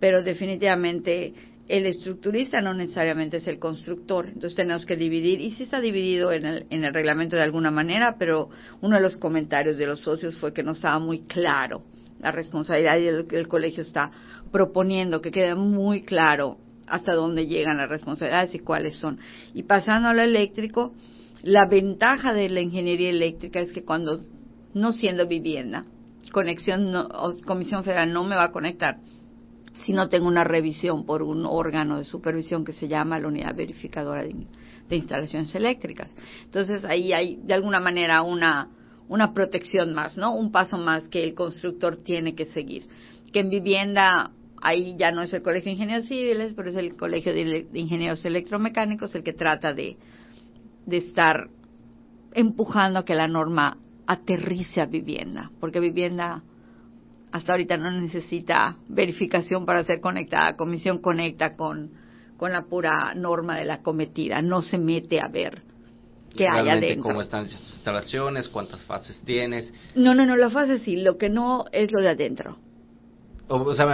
Pero 0.00 0.22
definitivamente 0.22 1.34
el 1.68 1.84
estructurista 1.84 2.62
no 2.62 2.72
necesariamente 2.72 3.36
es 3.36 3.46
el 3.46 3.58
constructor, 3.58 4.26
entonces 4.28 4.54
tenemos 4.54 4.86
que 4.86 4.96
dividir, 4.96 5.40
y 5.40 5.50
sí 5.52 5.64
está 5.64 5.80
dividido 5.80 6.32
en 6.32 6.46
el, 6.46 6.66
en 6.70 6.84
el 6.84 6.94
reglamento 6.94 7.36
de 7.36 7.42
alguna 7.42 7.70
manera, 7.70 8.16
pero 8.18 8.48
uno 8.80 8.96
de 8.96 9.02
los 9.02 9.18
comentarios 9.18 9.76
de 9.76 9.86
los 9.86 10.00
socios 10.00 10.38
fue 10.38 10.54
que 10.54 10.62
no 10.62 10.72
estaba 10.72 10.98
muy 10.98 11.20
claro 11.22 11.84
la 12.20 12.32
responsabilidad 12.32 12.98
y 12.98 13.06
el, 13.06 13.26
el 13.30 13.48
colegio 13.48 13.82
está 13.82 14.10
proponiendo 14.50 15.20
que 15.20 15.30
quede 15.30 15.54
muy 15.54 16.02
claro 16.02 16.56
hasta 16.86 17.14
dónde 17.14 17.46
llegan 17.46 17.76
las 17.76 17.88
responsabilidades 17.88 18.54
y 18.54 18.60
cuáles 18.60 18.96
son. 18.96 19.18
Y 19.54 19.64
pasando 19.64 20.08
a 20.08 20.14
lo 20.14 20.22
eléctrico, 20.22 20.94
la 21.42 21.66
ventaja 21.66 22.32
de 22.32 22.48
la 22.48 22.60
ingeniería 22.60 23.10
eléctrica 23.10 23.60
es 23.60 23.72
que 23.72 23.84
cuando, 23.84 24.22
no 24.74 24.92
siendo 24.92 25.28
vivienda, 25.28 25.84
conexión 26.32 26.94
o 26.94 27.36
Comisión 27.44 27.84
Federal 27.84 28.12
no 28.12 28.24
me 28.24 28.36
va 28.36 28.44
a 28.44 28.52
conectar, 28.52 28.98
si 29.84 29.92
no 29.92 30.08
tengo 30.08 30.26
una 30.26 30.44
revisión 30.44 31.04
por 31.04 31.22
un 31.22 31.46
órgano 31.46 31.98
de 31.98 32.04
supervisión 32.04 32.64
que 32.64 32.72
se 32.72 32.88
llama 32.88 33.18
la 33.18 33.28
unidad 33.28 33.54
verificadora 33.54 34.22
de, 34.22 34.96
instalaciones 34.96 35.54
eléctricas. 35.54 36.14
Entonces 36.44 36.84
ahí 36.84 37.12
hay 37.12 37.38
de 37.42 37.54
alguna 37.54 37.80
manera 37.80 38.22
una, 38.22 38.70
una 39.08 39.34
protección 39.34 39.94
más, 39.94 40.16
¿no? 40.16 40.34
Un 40.34 40.50
paso 40.50 40.78
más 40.78 41.08
que 41.08 41.22
el 41.22 41.34
constructor 41.34 41.96
tiene 41.96 42.34
que 42.34 42.46
seguir. 42.46 42.88
Que 43.32 43.40
en 43.40 43.50
vivienda 43.50 44.32
ahí 44.60 44.96
ya 44.98 45.12
no 45.12 45.22
es 45.22 45.32
el 45.32 45.42
Colegio 45.42 45.66
de 45.66 45.72
Ingenieros 45.72 46.06
Civiles, 46.06 46.54
pero 46.56 46.70
es 46.70 46.76
el 46.76 46.96
Colegio 46.96 47.32
de, 47.32 47.66
Ingenieros 47.74 48.24
Electromecánicos 48.24 49.14
el 49.14 49.22
que 49.22 49.34
trata 49.34 49.74
de, 49.74 49.96
de 50.86 50.96
estar 50.96 51.48
empujando 52.32 53.00
a 53.00 53.04
que 53.04 53.14
la 53.14 53.28
norma 53.28 53.78
aterrice 54.06 54.80
a 54.80 54.86
vivienda, 54.86 55.50
porque 55.60 55.80
vivienda 55.80 56.42
hasta 57.32 57.52
ahorita 57.52 57.76
no 57.76 57.90
necesita 57.90 58.76
verificación 58.88 59.66
para 59.66 59.84
ser 59.84 60.00
conectada. 60.00 60.56
Comisión 60.56 60.98
conecta 60.98 61.56
con, 61.56 61.90
con 62.36 62.52
la 62.52 62.62
pura 62.62 63.14
norma 63.14 63.56
de 63.56 63.64
la 63.64 63.82
cometida, 63.82 64.42
no 64.42 64.62
se 64.62 64.78
mete 64.78 65.20
a 65.20 65.28
ver 65.28 65.62
qué 66.34 66.48
hay 66.48 66.68
adentro. 66.68 67.02
cómo 67.02 67.22
están 67.22 67.44
las 67.44 67.52
instalaciones, 67.52 68.48
cuántas 68.48 68.84
fases 68.84 69.20
tienes. 69.24 69.72
No, 69.94 70.14
no, 70.14 70.26
no, 70.26 70.36
la 70.36 70.50
fase 70.50 70.78
sí, 70.78 70.96
lo 70.96 71.16
que 71.16 71.30
no 71.30 71.64
es 71.72 71.90
lo 71.92 72.00
de 72.00 72.10
adentro. 72.10 72.58
O, 73.50 73.74
sea, 73.74 73.86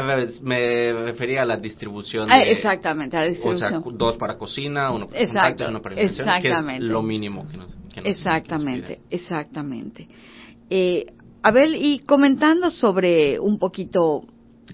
me, 0.42 0.92
refería 0.92 1.42
a 1.42 1.44
la 1.44 1.56
distribución. 1.56 2.28
Ah, 2.28 2.42
exactamente, 2.42 3.16
a 3.16 3.20
la 3.20 3.26
distribución. 3.28 3.74
O 3.74 3.82
sea, 3.82 3.92
dos 3.96 4.16
para 4.16 4.36
cocina, 4.36 4.90
uno 4.90 5.06
para 5.06 5.20
Exacto, 5.20 5.68
uno 5.68 5.80
para 5.80 5.94
exactamente. 5.94 6.80
que 6.80 6.86
es 6.86 6.90
lo 6.90 7.02
mínimo 7.02 7.46
que 7.48 7.56
nos, 7.58 7.76
Exactamente, 8.02 9.00
exactamente. 9.10 10.08
Eh, 10.68 11.06
Abel, 11.46 11.74
y 11.74 11.98
comentando 11.98 12.70
sobre 12.70 13.38
un 13.38 13.58
poquito 13.58 14.22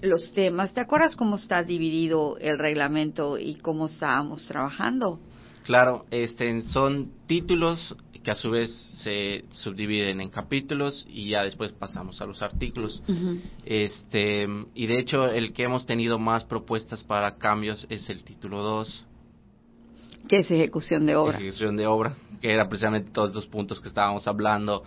los 0.03 0.31
temas, 0.31 0.73
¿te 0.73 0.79
acuerdas 0.79 1.17
cómo 1.17 1.35
está 1.35 1.63
dividido 1.63 2.37
el 2.37 2.57
reglamento 2.57 3.37
y 3.37 3.55
cómo 3.55 3.87
estábamos 3.87 4.47
trabajando? 4.47 5.19
Claro, 5.65 6.05
este, 6.11 6.61
son 6.61 7.11
títulos 7.27 7.93
que 8.23 8.31
a 8.31 8.35
su 8.35 8.51
vez 8.51 8.71
se 9.03 9.43
subdividen 9.49 10.21
en 10.21 10.29
capítulos 10.29 11.05
y 11.09 11.31
ya 11.31 11.43
después 11.43 11.73
pasamos 11.73 12.21
a 12.21 12.25
los 12.25 12.41
artículos. 12.41 13.03
Este, 13.65 14.47
y 14.73 14.85
de 14.85 14.97
hecho 14.97 15.25
el 15.25 15.51
que 15.51 15.63
hemos 15.63 15.85
tenido 15.85 16.19
más 16.19 16.45
propuestas 16.45 17.03
para 17.03 17.35
cambios 17.35 17.85
es 17.89 18.09
el 18.09 18.23
título 18.23 18.63
2. 18.63 19.05
Que 20.27 20.39
es 20.39 20.51
ejecución 20.51 21.05
de 21.05 21.15
obra. 21.15 21.37
Ejecución 21.37 21.75
de 21.75 21.87
obra, 21.87 22.15
que 22.41 22.51
era 22.51 22.67
precisamente 22.67 23.11
todos 23.11 23.29
estos 23.29 23.47
puntos 23.47 23.79
que 23.79 23.89
estábamos 23.89 24.27
hablando, 24.27 24.83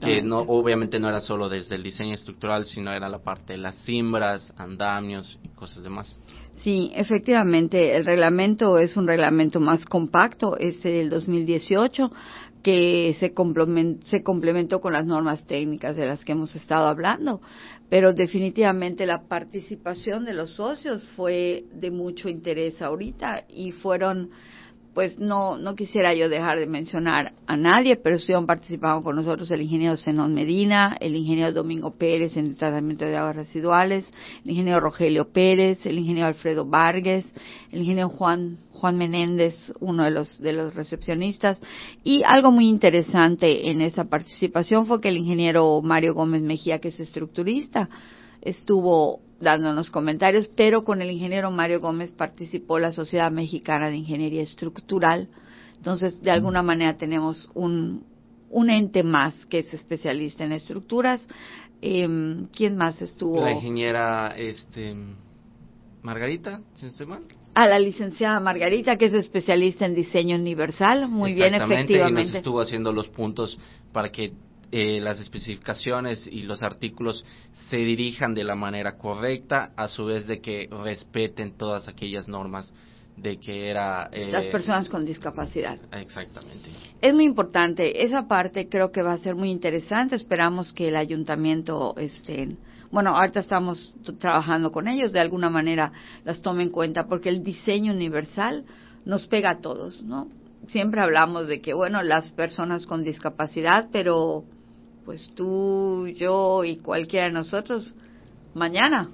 que 0.00 0.22
no, 0.22 0.40
obviamente 0.40 0.98
no 0.98 1.08
era 1.08 1.20
solo 1.20 1.48
desde 1.48 1.74
el 1.74 1.82
diseño 1.82 2.14
estructural, 2.14 2.66
sino 2.66 2.92
era 2.92 3.08
la 3.08 3.18
parte 3.18 3.54
de 3.54 3.58
las 3.58 3.76
cimbras, 3.84 4.52
andamios 4.56 5.38
y 5.42 5.48
cosas 5.48 5.82
demás. 5.82 6.16
Sí, 6.62 6.90
efectivamente, 6.94 7.96
el 7.96 8.04
reglamento 8.04 8.78
es 8.78 8.96
un 8.96 9.06
reglamento 9.06 9.60
más 9.60 9.84
compacto, 9.84 10.56
este 10.58 10.88
del 10.88 11.08
2018, 11.08 12.10
que 12.62 13.16
se, 13.20 13.32
se 14.10 14.22
complementó 14.22 14.80
con 14.80 14.92
las 14.92 15.06
normas 15.06 15.46
técnicas 15.46 15.94
de 15.94 16.06
las 16.06 16.24
que 16.24 16.32
hemos 16.32 16.54
estado 16.56 16.88
hablando, 16.88 17.40
pero 17.88 18.12
definitivamente 18.12 19.06
la 19.06 19.28
participación 19.28 20.24
de 20.24 20.34
los 20.34 20.56
socios 20.56 21.08
fue 21.16 21.64
de 21.72 21.90
mucho 21.90 22.28
interés 22.28 22.82
ahorita 22.82 23.44
y 23.48 23.72
fueron 23.72 24.30
pues 24.98 25.16
no, 25.16 25.56
no 25.58 25.76
quisiera 25.76 26.12
yo 26.12 26.28
dejar 26.28 26.58
de 26.58 26.66
mencionar 26.66 27.32
a 27.46 27.56
nadie, 27.56 27.94
pero 27.94 28.16
estuvieron 28.16 28.46
participando 28.46 29.04
con 29.04 29.14
nosotros 29.14 29.48
el 29.52 29.62
ingeniero 29.62 29.96
Zenón 29.96 30.34
Medina, 30.34 30.96
el 30.98 31.14
ingeniero 31.14 31.52
Domingo 31.52 31.92
Pérez 31.92 32.36
en 32.36 32.46
el 32.46 32.56
tratamiento 32.56 33.04
de 33.04 33.16
aguas 33.16 33.36
residuales, 33.36 34.04
el 34.44 34.50
ingeniero 34.50 34.80
Rogelio 34.80 35.28
Pérez, 35.28 35.86
el 35.86 35.98
ingeniero 35.98 36.26
Alfredo 36.26 36.66
Vargas, 36.66 37.24
el 37.70 37.78
ingeniero 37.78 38.08
Juan, 38.08 38.58
Juan 38.72 38.96
Menéndez, 38.96 39.54
uno 39.78 40.02
de 40.02 40.10
los, 40.10 40.36
de 40.40 40.52
los 40.52 40.74
recepcionistas. 40.74 41.60
Y 42.02 42.24
algo 42.24 42.50
muy 42.50 42.66
interesante 42.66 43.70
en 43.70 43.82
esa 43.82 44.06
participación 44.06 44.84
fue 44.86 45.00
que 45.00 45.10
el 45.10 45.18
ingeniero 45.18 45.80
Mario 45.80 46.14
Gómez 46.14 46.42
Mejía, 46.42 46.80
que 46.80 46.88
es 46.88 46.98
estructurista, 46.98 47.88
estuvo 48.42 49.20
dándonos 49.40 49.90
comentarios, 49.90 50.48
pero 50.56 50.84
con 50.84 51.02
el 51.02 51.10
ingeniero 51.10 51.50
Mario 51.50 51.80
Gómez 51.80 52.10
participó 52.12 52.78
la 52.78 52.92
Sociedad 52.92 53.30
Mexicana 53.30 53.88
de 53.88 53.96
Ingeniería 53.96 54.42
Estructural. 54.42 55.28
Entonces, 55.76 56.20
de 56.22 56.30
alguna 56.30 56.62
manera 56.62 56.96
tenemos 56.96 57.50
un, 57.54 58.04
un 58.50 58.70
ente 58.70 59.02
más 59.02 59.34
que 59.46 59.60
es 59.60 59.72
especialista 59.72 60.44
en 60.44 60.52
estructuras. 60.52 61.24
Eh, 61.80 62.46
¿Quién 62.52 62.76
más 62.76 63.00
estuvo? 63.00 63.40
La 63.40 63.52
ingeniera 63.52 64.34
este, 64.36 64.94
Margarita, 66.02 66.60
si 66.74 66.86
no 66.86 66.90
estoy 66.90 67.06
mal. 67.06 67.22
A 67.54 67.66
la 67.66 67.78
licenciada 67.78 68.40
Margarita, 68.40 68.96
que 68.96 69.06
es 69.06 69.14
especialista 69.14 69.86
en 69.86 69.94
diseño 69.94 70.36
universal. 70.36 71.08
Muy 71.08 71.34
bien, 71.34 71.54
efectivamente. 71.54 72.22
Y 72.22 72.26
nos 72.26 72.34
estuvo 72.36 72.60
haciendo 72.60 72.92
los 72.92 73.08
puntos 73.08 73.58
para 73.92 74.10
que 74.10 74.32
eh, 74.70 75.00
las 75.00 75.20
especificaciones 75.20 76.26
y 76.26 76.42
los 76.42 76.62
artículos 76.62 77.24
se 77.52 77.76
dirijan 77.78 78.34
de 78.34 78.44
la 78.44 78.54
manera 78.54 78.96
correcta, 78.96 79.72
a 79.76 79.88
su 79.88 80.04
vez 80.04 80.26
de 80.26 80.40
que 80.40 80.68
respeten 80.82 81.56
todas 81.56 81.88
aquellas 81.88 82.28
normas 82.28 82.72
de 83.16 83.38
que 83.38 83.68
era 83.68 84.08
eh, 84.12 84.30
las 84.30 84.46
personas 84.46 84.88
con 84.88 85.04
discapacidad. 85.04 85.78
Exactamente. 85.92 86.70
Es 87.00 87.14
muy 87.14 87.24
importante 87.24 88.04
esa 88.04 88.28
parte, 88.28 88.68
creo 88.68 88.92
que 88.92 89.02
va 89.02 89.12
a 89.12 89.18
ser 89.18 89.34
muy 89.34 89.50
interesante. 89.50 90.14
Esperamos 90.14 90.72
que 90.72 90.88
el 90.88 90.96
ayuntamiento 90.96 91.94
estén 91.96 92.58
bueno, 92.90 93.16
ahorita 93.16 93.40
estamos 93.40 93.92
trabajando 94.18 94.72
con 94.72 94.88
ellos, 94.88 95.12
de 95.12 95.20
alguna 95.20 95.50
manera 95.50 95.92
las 96.24 96.40
tomen 96.40 96.68
en 96.68 96.72
cuenta, 96.72 97.06
porque 97.06 97.28
el 97.28 97.42
diseño 97.42 97.92
universal 97.92 98.64
nos 99.04 99.26
pega 99.26 99.50
a 99.50 99.60
todos, 99.60 100.02
¿no? 100.02 100.28
Siempre 100.68 101.00
hablamos 101.00 101.46
de 101.46 101.60
que, 101.60 101.74
bueno, 101.74 102.02
las 102.02 102.32
personas 102.32 102.86
con 102.86 103.04
discapacidad, 103.04 103.88
pero 103.92 104.44
pues 105.08 105.30
tú, 105.34 106.06
yo 106.08 106.64
y 106.64 106.76
cualquiera 106.76 107.28
de 107.28 107.32
nosotros 107.32 107.94
mañana 108.52 109.08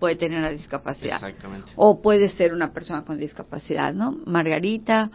puede 0.00 0.16
tener 0.16 0.40
una 0.40 0.50
discapacidad. 0.50 1.24
Exactamente. 1.24 1.70
O 1.76 2.02
puede 2.02 2.28
ser 2.30 2.52
una 2.52 2.72
persona 2.72 3.04
con 3.04 3.20
discapacidad, 3.20 3.94
¿no? 3.94 4.18
Margarita, 4.26 5.12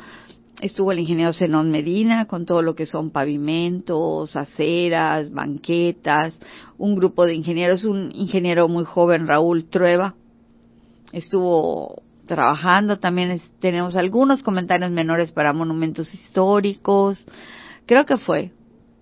estuvo 0.61 0.93
el 0.93 0.99
ingeniero 0.99 1.33
Zenón 1.33 1.71
Medina 1.71 2.25
con 2.25 2.45
todo 2.45 2.61
lo 2.61 2.73
que 2.73 2.85
son 2.85 3.09
pavimentos, 3.09 4.33
aceras, 4.37 5.33
banquetas, 5.33 6.39
un 6.77 6.95
grupo 6.95 7.25
de 7.25 7.35
ingenieros, 7.35 7.83
un 7.83 8.09
ingeniero 8.15 8.69
muy 8.69 8.85
joven, 8.85 9.27
Raúl 9.27 9.65
Trueba, 9.65 10.15
estuvo 11.11 12.01
trabajando, 12.27 12.97
también 12.97 13.41
tenemos 13.59 13.97
algunos 13.97 14.41
comentarios 14.41 14.89
menores 14.89 15.33
para 15.33 15.51
monumentos 15.51 16.13
históricos, 16.13 17.27
creo 17.85 18.05
que 18.05 18.15
fue 18.15 18.53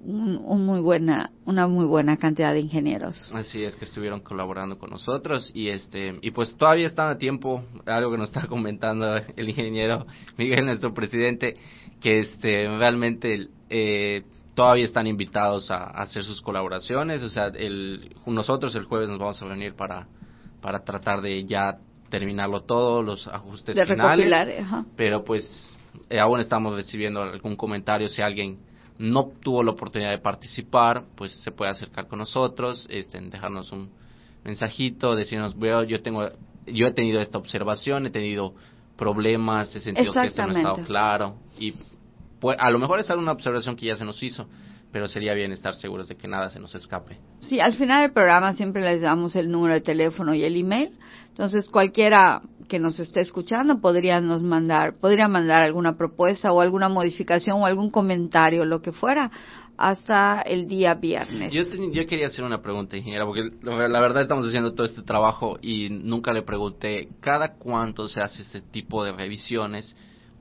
un, 0.05 0.65
muy 0.65 0.79
buena, 0.79 1.31
una 1.45 1.67
muy 1.67 1.85
buena 1.85 2.17
cantidad 2.17 2.53
de 2.53 2.59
ingenieros. 2.59 3.29
Así 3.33 3.63
es 3.63 3.75
que 3.75 3.85
estuvieron 3.85 4.19
colaborando 4.19 4.77
con 4.77 4.89
nosotros 4.89 5.51
y 5.53 5.69
este 5.69 6.19
y 6.21 6.31
pues 6.31 6.55
todavía 6.55 6.87
están 6.87 7.09
a 7.09 7.17
tiempo, 7.17 7.63
algo 7.85 8.11
que 8.11 8.17
nos 8.17 8.29
está 8.29 8.47
comentando 8.47 9.17
el 9.35 9.49
ingeniero 9.49 10.05
Miguel, 10.37 10.65
nuestro 10.65 10.93
presidente, 10.93 11.55
que 12.01 12.19
este 12.19 12.67
realmente 12.77 13.47
eh, 13.69 14.23
todavía 14.53 14.85
están 14.85 15.07
invitados 15.07 15.71
a, 15.71 15.85
hacer 15.85 16.23
sus 16.23 16.41
colaboraciones, 16.41 17.23
o 17.23 17.29
sea, 17.29 17.47
el, 17.47 18.15
nosotros 18.25 18.75
el 18.75 18.85
jueves 18.85 19.09
nos 19.09 19.19
vamos 19.19 19.41
a 19.41 19.45
reunir 19.45 19.75
para 19.75 20.07
para 20.61 20.83
tratar 20.83 21.21
de 21.21 21.45
ya 21.45 21.77
terminarlo 22.09 22.61
todo, 22.61 23.01
los 23.01 23.27
ajustes 23.27 23.75
de 23.75 23.85
finales, 23.85 24.65
pero 24.95 25.23
pues 25.23 25.75
eh, 26.09 26.19
aún 26.19 26.39
estamos 26.39 26.75
recibiendo 26.75 27.21
algún 27.21 27.55
comentario 27.55 28.07
si 28.07 28.21
alguien 28.21 28.59
no 28.97 29.31
tuvo 29.41 29.63
la 29.63 29.71
oportunidad 29.71 30.11
de 30.11 30.19
participar, 30.19 31.03
pues 31.15 31.33
se 31.43 31.51
puede 31.51 31.71
acercar 31.71 32.07
con 32.07 32.19
nosotros, 32.19 32.87
este, 32.89 33.19
dejarnos 33.19 33.71
un 33.71 33.89
mensajito, 34.43 35.15
decirnos, 35.15 35.57
veo, 35.57 35.83
yo 35.83 36.01
tengo, 36.01 36.29
yo 36.65 36.87
he 36.87 36.93
tenido 36.93 37.19
esta 37.19 37.37
observación, 37.37 38.05
he 38.05 38.09
tenido 38.09 38.53
problemas, 38.95 39.75
he 39.75 39.81
sentido 39.81 40.13
que 40.13 40.27
esto 40.27 40.47
no 40.47 40.53
ha 40.53 40.57
estado 40.57 40.85
claro, 40.85 41.35
y 41.59 41.73
pues, 42.39 42.57
a 42.59 42.69
lo 42.69 42.79
mejor 42.79 42.99
es 42.99 43.09
alguna 43.09 43.31
observación 43.31 43.75
que 43.75 43.87
ya 43.87 43.97
se 43.97 44.05
nos 44.05 44.21
hizo, 44.23 44.47
pero 44.91 45.07
sería 45.07 45.33
bien 45.33 45.51
estar 45.51 45.73
seguros 45.75 46.07
de 46.07 46.15
que 46.15 46.27
nada 46.27 46.49
se 46.49 46.59
nos 46.59 46.73
escape. 46.75 47.17
Sí, 47.41 47.59
al 47.59 47.73
final 47.75 48.01
del 48.01 48.11
programa 48.11 48.53
siempre 48.53 48.81
les 48.81 49.01
damos 49.01 49.35
el 49.35 49.51
número 49.51 49.73
de 49.73 49.81
teléfono 49.81 50.33
y 50.33 50.43
el 50.43 50.55
email. 50.55 50.97
Entonces, 51.27 51.67
cualquiera 51.67 52.41
que 52.69 52.79
nos 52.79 52.99
esté 52.99 53.21
escuchando 53.21 53.81
podría 53.81 54.21
nos 54.21 54.41
mandar, 54.41 54.95
podría 54.97 55.27
mandar 55.27 55.61
alguna 55.63 55.97
propuesta 55.97 56.51
o 56.51 56.61
alguna 56.61 56.89
modificación 56.89 57.61
o 57.61 57.65
algún 57.65 57.89
comentario, 57.89 58.63
lo 58.65 58.81
que 58.81 58.91
fuera, 58.91 59.29
hasta 59.77 60.41
el 60.41 60.67
día 60.67 60.93
viernes. 60.93 61.51
Yo, 61.53 61.63
yo 61.63 62.07
quería 62.07 62.27
hacer 62.27 62.45
una 62.45 62.61
pregunta, 62.61 62.97
ingeniera, 62.97 63.25
porque 63.25 63.43
la 63.61 63.99
verdad 63.99 64.21
estamos 64.21 64.47
haciendo 64.47 64.73
todo 64.73 64.85
este 64.85 65.01
trabajo 65.01 65.57
y 65.61 65.89
nunca 65.89 66.33
le 66.33 66.41
pregunté, 66.41 67.09
¿cada 67.19 67.55
cuánto 67.55 68.07
se 68.07 68.21
hace 68.21 68.41
este 68.41 68.61
tipo 68.61 69.03
de 69.03 69.11
revisiones? 69.11 69.95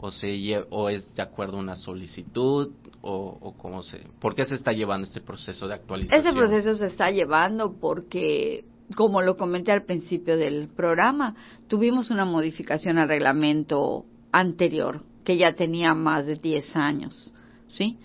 O 0.04 0.10
se 0.10 0.66
o 0.68 0.90
es 0.90 1.14
de 1.14 1.22
acuerdo 1.22 1.56
a 1.56 1.60
una 1.60 1.76
solicitud 1.76 2.72
o, 3.00 3.38
o 3.40 3.52
cómo 3.56 3.82
se 3.82 4.00
por 4.20 4.34
qué 4.34 4.44
se 4.44 4.54
está 4.54 4.72
llevando 4.72 5.06
este 5.06 5.22
proceso 5.22 5.66
de 5.66 5.72
actualización 5.72 6.20
ese 6.20 6.34
proceso 6.34 6.76
se 6.76 6.88
está 6.88 7.10
llevando 7.10 7.72
porque 7.80 8.66
como 8.96 9.22
lo 9.22 9.38
comenté 9.38 9.72
al 9.72 9.84
principio 9.84 10.36
del 10.36 10.68
programa 10.68 11.34
tuvimos 11.68 12.10
una 12.10 12.26
modificación 12.26 12.98
al 12.98 13.08
reglamento 13.08 14.04
anterior 14.30 15.00
que 15.24 15.38
ya 15.38 15.54
tenía 15.54 15.94
más 15.94 16.26
de 16.26 16.36
10 16.36 16.76
años 16.76 17.32
sí 17.68 17.96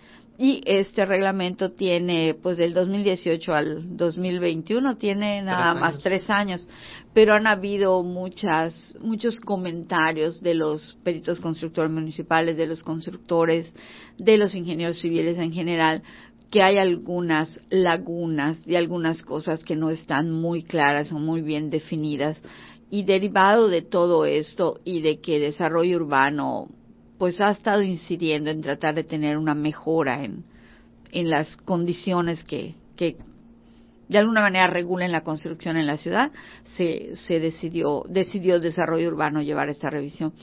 y 0.42 0.62
este 0.64 1.06
reglamento 1.06 1.74
tiene, 1.74 2.34
pues 2.34 2.56
del 2.56 2.74
2018 2.74 3.54
al 3.54 3.98
2021, 3.98 4.96
tiene 4.96 5.42
nada 5.42 5.74
más 5.74 5.98
tres 5.98 6.30
años, 6.30 6.66
pero 7.14 7.34
han 7.34 7.46
habido 7.46 8.04
muchas, 8.04 8.98
muchos 9.02 9.42
comentarios 9.42 10.42
de 10.42 10.54
los 10.54 10.98
peritos 11.04 11.42
constructores 11.42 11.92
municipales, 11.92 12.56
de 12.56 12.68
los 12.68 12.84
constructores, 12.84 13.70
de 14.18 14.38
los 14.38 14.56
ingenieros 14.56 15.00
civiles 15.00 15.38
en 15.38 15.52
general, 15.52 16.04
que 16.50 16.64
hay 16.64 16.78
algunas 16.78 17.60
lagunas 17.70 18.66
y 18.66 18.76
algunas 18.76 19.22
cosas 19.24 19.62
que 19.66 19.76
no 19.76 19.90
están 19.90 20.32
muy 20.32 20.64
claras 20.64 21.12
o 21.12 21.20
muy 21.20 21.42
bien 21.42 21.70
definidas. 21.70 22.42
Y 22.90 23.04
derivado 23.04 23.68
de 23.68 23.82
todo 23.82 24.24
esto 24.24 24.80
y 24.86 25.02
de 25.02 25.20
que 25.20 25.38
desarrollo 25.38 25.98
urbano 25.98 26.70
pues 27.20 27.40
ha 27.42 27.52
estado 27.52 27.84
incidiendo 27.84 28.50
en 28.50 28.62
tratar 28.62 28.96
de 28.96 29.04
tener 29.04 29.38
una 29.38 29.54
mejora 29.54 30.24
en, 30.24 30.46
en 31.12 31.30
las 31.30 31.58
condiciones 31.58 32.44
que, 32.46 32.76
que 32.96 33.18
de 34.08 34.18
alguna 34.18 34.42
manera 34.42 34.68
regulen 34.68 35.12
la 35.12 35.22
construcción 35.22 35.76
en 35.76 35.86
la 35.86 35.98
ciudad, 35.98 36.32
se, 36.78 37.16
se 37.28 37.40
decidió, 37.42 38.06
decidió 38.08 38.60
Desarrollo 38.60 39.10
Urbano 39.10 39.42
llevar 39.42 39.70
esta 39.70 39.90
revisión. 39.90 40.34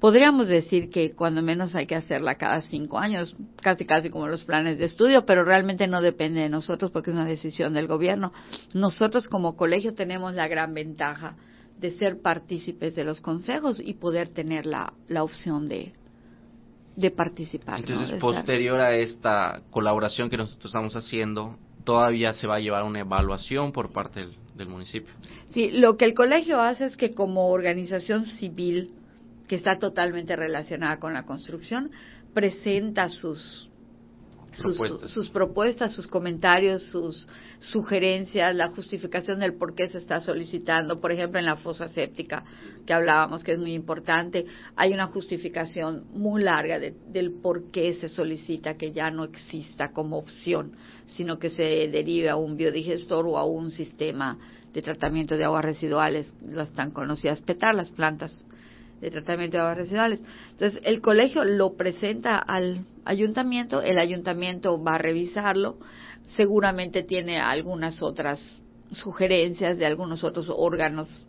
Podríamos 0.00 0.48
decir 0.48 0.90
que 0.90 1.12
cuando 1.12 1.40
menos 1.40 1.74
hay 1.76 1.86
que 1.86 1.94
hacerla 1.94 2.34
cada 2.34 2.60
cinco 2.60 2.98
años, 2.98 3.34
casi 3.62 3.86
casi 3.86 4.10
como 4.10 4.26
los 4.26 4.44
planes 4.44 4.78
de 4.78 4.84
estudio, 4.86 5.24
pero 5.24 5.44
realmente 5.44 5.86
no 5.86 6.02
depende 6.02 6.40
de 6.40 6.50
nosotros 6.50 6.90
porque 6.90 7.10
es 7.10 7.16
una 7.16 7.24
decisión 7.24 7.72
del 7.72 7.86
gobierno. 7.86 8.32
Nosotros 8.74 9.28
como 9.28 9.56
colegio 9.56 9.94
tenemos 9.94 10.34
la 10.34 10.48
gran 10.48 10.74
ventaja 10.74 11.36
de 11.78 11.90
ser 11.92 12.20
partícipes 12.20 12.94
de 12.94 13.04
los 13.04 13.20
consejos 13.20 13.80
y 13.84 13.94
poder 13.94 14.28
tener 14.28 14.66
la, 14.66 14.92
la 15.08 15.22
opción 15.22 15.68
de, 15.68 15.92
de 16.96 17.10
participar. 17.10 17.80
Entonces, 17.80 18.20
posterior 18.20 18.80
a 18.80 18.94
esta 18.94 19.62
colaboración 19.70 20.30
que 20.30 20.36
nosotros 20.36 20.66
estamos 20.66 20.94
haciendo, 20.96 21.58
todavía 21.84 22.32
se 22.34 22.46
va 22.46 22.56
a 22.56 22.60
llevar 22.60 22.84
una 22.84 23.00
evaluación 23.00 23.72
por 23.72 23.92
parte 23.92 24.20
del, 24.20 24.34
del 24.56 24.68
municipio. 24.68 25.12
Sí, 25.52 25.70
lo 25.72 25.96
que 25.96 26.04
el 26.06 26.14
colegio 26.14 26.60
hace 26.60 26.86
es 26.86 26.96
que 26.96 27.12
como 27.12 27.48
organización 27.48 28.24
civil 28.24 28.92
que 29.48 29.56
está 29.56 29.78
totalmente 29.78 30.36
relacionada 30.36 30.98
con 30.98 31.12
la 31.12 31.24
construcción, 31.24 31.90
presenta 32.32 33.10
sus 33.10 33.68
sus 34.54 34.76
propuestas. 34.76 35.10
sus 35.10 35.30
propuestas, 35.30 35.94
sus 35.94 36.06
comentarios, 36.06 36.82
sus 36.84 37.28
sugerencias, 37.58 38.54
la 38.54 38.68
justificación 38.68 39.40
del 39.40 39.54
por 39.54 39.74
qué 39.74 39.88
se 39.88 39.98
está 39.98 40.20
solicitando. 40.20 41.00
Por 41.00 41.12
ejemplo, 41.12 41.38
en 41.38 41.46
la 41.46 41.56
fosa 41.56 41.88
séptica 41.88 42.44
que 42.86 42.92
hablábamos, 42.92 43.42
que 43.42 43.52
es 43.52 43.58
muy 43.58 43.72
importante, 43.72 44.46
hay 44.76 44.92
una 44.92 45.06
justificación 45.06 46.04
muy 46.12 46.42
larga 46.42 46.78
de, 46.78 46.94
del 47.08 47.32
por 47.32 47.70
qué 47.70 47.94
se 47.94 48.08
solicita 48.08 48.76
que 48.76 48.92
ya 48.92 49.10
no 49.10 49.24
exista 49.24 49.92
como 49.92 50.18
opción, 50.18 50.72
sino 51.08 51.38
que 51.38 51.50
se 51.50 51.88
derive 51.88 52.28
a 52.28 52.36
un 52.36 52.56
biodigestor 52.56 53.26
o 53.26 53.38
a 53.38 53.44
un 53.44 53.70
sistema 53.70 54.38
de 54.72 54.82
tratamiento 54.82 55.36
de 55.36 55.44
aguas 55.44 55.64
residuales, 55.64 56.26
las 56.46 56.70
tan 56.72 56.90
conocidas 56.90 57.40
PETAR, 57.42 57.74
las 57.74 57.90
plantas 57.90 58.44
de 59.00 59.10
tratamiento 59.10 59.56
de 59.56 59.62
aguas 59.62 59.78
residuales. 59.78 60.22
Entonces, 60.50 60.80
el 60.84 61.00
colegio 61.00 61.44
lo 61.44 61.74
presenta 61.74 62.38
al 62.38 62.84
ayuntamiento, 63.04 63.82
el 63.82 63.98
ayuntamiento 63.98 64.82
va 64.82 64.94
a 64.94 64.98
revisarlo, 64.98 65.78
seguramente 66.28 67.02
tiene 67.02 67.38
algunas 67.38 68.02
otras 68.02 68.62
sugerencias 68.90 69.78
de 69.78 69.86
algunos 69.86 70.24
otros 70.24 70.50
órganos 70.54 71.26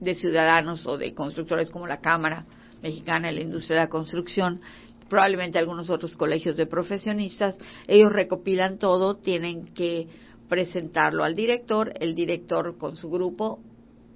de 0.00 0.14
ciudadanos 0.14 0.86
o 0.86 0.98
de 0.98 1.14
constructores 1.14 1.70
como 1.70 1.86
la 1.86 2.00
Cámara 2.00 2.46
Mexicana 2.82 3.28
de 3.28 3.34
la 3.34 3.40
Industria 3.42 3.76
de 3.76 3.82
la 3.84 3.88
Construcción, 3.88 4.60
probablemente 5.08 5.58
algunos 5.58 5.90
otros 5.90 6.16
colegios 6.16 6.56
de 6.56 6.66
profesionistas, 6.66 7.56
ellos 7.86 8.10
recopilan 8.10 8.78
todo, 8.78 9.16
tienen 9.16 9.66
que 9.74 10.08
presentarlo 10.48 11.22
al 11.22 11.34
director, 11.34 11.92
el 12.00 12.14
director 12.14 12.76
con 12.78 12.96
su 12.96 13.10
grupo 13.10 13.60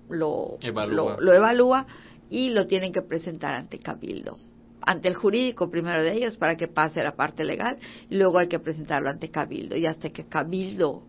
lo 0.09 0.59
evalúa, 0.63 1.17
lo, 1.17 1.21
lo 1.21 1.33
evalúa 1.35 1.87
y 2.31 2.51
lo 2.51 2.67
tienen 2.67 2.93
que 2.93 3.03
presentar 3.03 3.55
ante 3.55 3.79
Cabildo. 3.79 4.39
Ante 4.81 5.09
el 5.09 5.15
jurídico 5.15 5.71
primero 5.71 6.03
de 6.03 6.13
ellos 6.13 6.37
para 6.37 6.57
que 6.57 6.69
pase 6.69 7.03
la 7.03 7.17
parte 7.17 7.45
legal 7.45 7.79
y 8.09 8.17
luego 8.17 8.39
hay 8.39 8.49
que 8.49 8.61
presentarlo 8.61 9.11
ante 9.11 9.31
Cabildo 9.31 9.77
y 9.77 9.87
hasta 9.87 10.11
que 10.11 10.27
Cabildo 10.27 11.03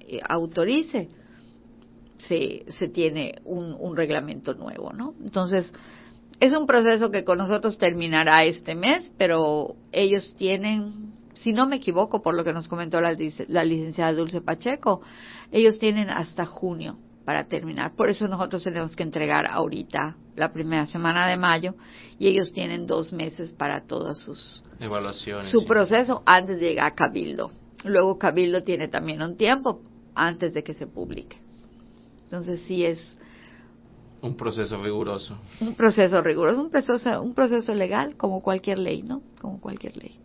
eh, 0.00 0.20
autorice 0.28 1.08
se, 2.28 2.64
se 2.68 2.88
tiene 2.88 3.40
un, 3.44 3.74
un 3.78 3.96
reglamento 3.96 4.54
nuevo, 4.54 4.92
¿no? 4.92 5.14
Entonces, 5.22 5.66
es 6.38 6.52
un 6.52 6.66
proceso 6.66 7.10
que 7.10 7.24
con 7.24 7.38
nosotros 7.38 7.78
terminará 7.78 8.44
este 8.44 8.74
mes, 8.74 9.12
pero 9.16 9.76
ellos 9.92 10.34
tienen, 10.36 11.12
si 11.34 11.52
no 11.52 11.66
me 11.66 11.76
equivoco, 11.76 12.22
por 12.22 12.34
lo 12.34 12.44
que 12.44 12.52
nos 12.52 12.68
comentó 12.68 13.00
la, 13.00 13.16
la 13.48 13.64
licenciada 13.64 14.12
Dulce 14.12 14.40
Pacheco, 14.40 15.02
ellos 15.50 15.78
tienen 15.78 16.10
hasta 16.10 16.44
junio 16.44 16.98
para 17.24 17.44
terminar. 17.44 17.94
Por 17.94 18.08
eso 18.08 18.28
nosotros 18.28 18.62
tenemos 18.62 18.96
que 18.96 19.02
entregar 19.02 19.46
ahorita 19.46 20.16
la 20.36 20.52
primera 20.52 20.86
semana 20.86 21.26
de 21.26 21.36
mayo 21.36 21.74
y 22.18 22.28
ellos 22.28 22.52
tienen 22.52 22.86
dos 22.86 23.12
meses 23.12 23.52
para 23.52 23.86
todas 23.86 24.18
sus 24.18 24.62
evaluaciones. 24.80 25.50
Su 25.50 25.64
proceso 25.64 26.22
antes 26.26 26.60
de 26.60 26.70
llegar 26.70 26.86
a 26.86 26.94
Cabildo. 26.94 27.50
Luego 27.84 28.18
Cabildo 28.18 28.62
tiene 28.62 28.88
también 28.88 29.22
un 29.22 29.36
tiempo 29.36 29.80
antes 30.14 30.54
de 30.54 30.62
que 30.62 30.74
se 30.74 30.86
publique. 30.86 31.36
Entonces 32.24 32.60
sí 32.66 32.84
es 32.84 33.16
un 34.22 34.36
proceso 34.36 34.80
riguroso. 34.82 35.36
Un 35.60 35.74
proceso 35.74 36.22
riguroso, 36.22 36.60
un 36.60 36.70
proceso, 36.70 37.22
un 37.22 37.34
proceso 37.34 37.74
legal 37.74 38.16
como 38.16 38.40
cualquier 38.40 38.78
ley, 38.78 39.02
¿no? 39.02 39.20
Como 39.40 39.60
cualquier 39.60 39.96
ley. 39.96 40.16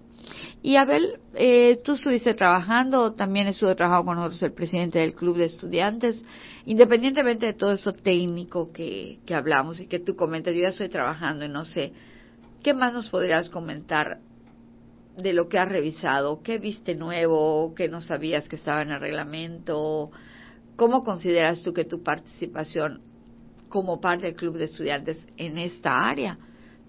Y 0.61 0.75
Abel, 0.75 1.19
eh, 1.35 1.79
tú 1.83 1.93
estuviste 1.93 2.33
trabajando, 2.33 3.13
también 3.13 3.47
estuvo 3.47 3.75
trabajando 3.75 4.05
con 4.05 4.15
nosotros 4.17 4.43
el 4.43 4.53
presidente 4.53 4.99
del 4.99 5.13
Club 5.13 5.37
de 5.37 5.45
Estudiantes, 5.45 6.23
independientemente 6.65 7.45
de 7.45 7.53
todo 7.53 7.73
eso 7.73 7.93
técnico 7.93 8.71
que, 8.71 9.19
que 9.25 9.35
hablamos 9.35 9.79
y 9.79 9.87
que 9.87 9.99
tú 9.99 10.15
comentas, 10.15 10.53
yo 10.53 10.61
ya 10.61 10.69
estoy 10.69 10.89
trabajando 10.89 11.45
y 11.45 11.49
no 11.49 11.63
sé, 11.63 11.93
¿qué 12.63 12.73
más 12.73 12.93
nos 12.93 13.09
podrías 13.09 13.49
comentar 13.49 14.19
de 15.17 15.33
lo 15.33 15.47
que 15.47 15.59
has 15.59 15.69
revisado? 15.69 16.41
¿Qué 16.41 16.57
viste 16.57 16.95
nuevo? 16.95 17.73
¿Qué 17.75 17.87
no 17.87 18.01
sabías 18.01 18.47
que 18.47 18.55
estaba 18.55 18.81
en 18.81 18.91
el 18.91 18.99
reglamento? 18.99 20.11
¿Cómo 20.75 21.03
consideras 21.03 21.61
tú 21.61 21.73
que 21.73 21.85
tu 21.85 22.03
participación 22.03 23.01
como 23.69 23.99
parte 23.99 24.25
del 24.25 24.35
Club 24.35 24.57
de 24.57 24.65
Estudiantes 24.65 25.19
en 25.37 25.57
esta 25.57 26.07
área 26.07 26.37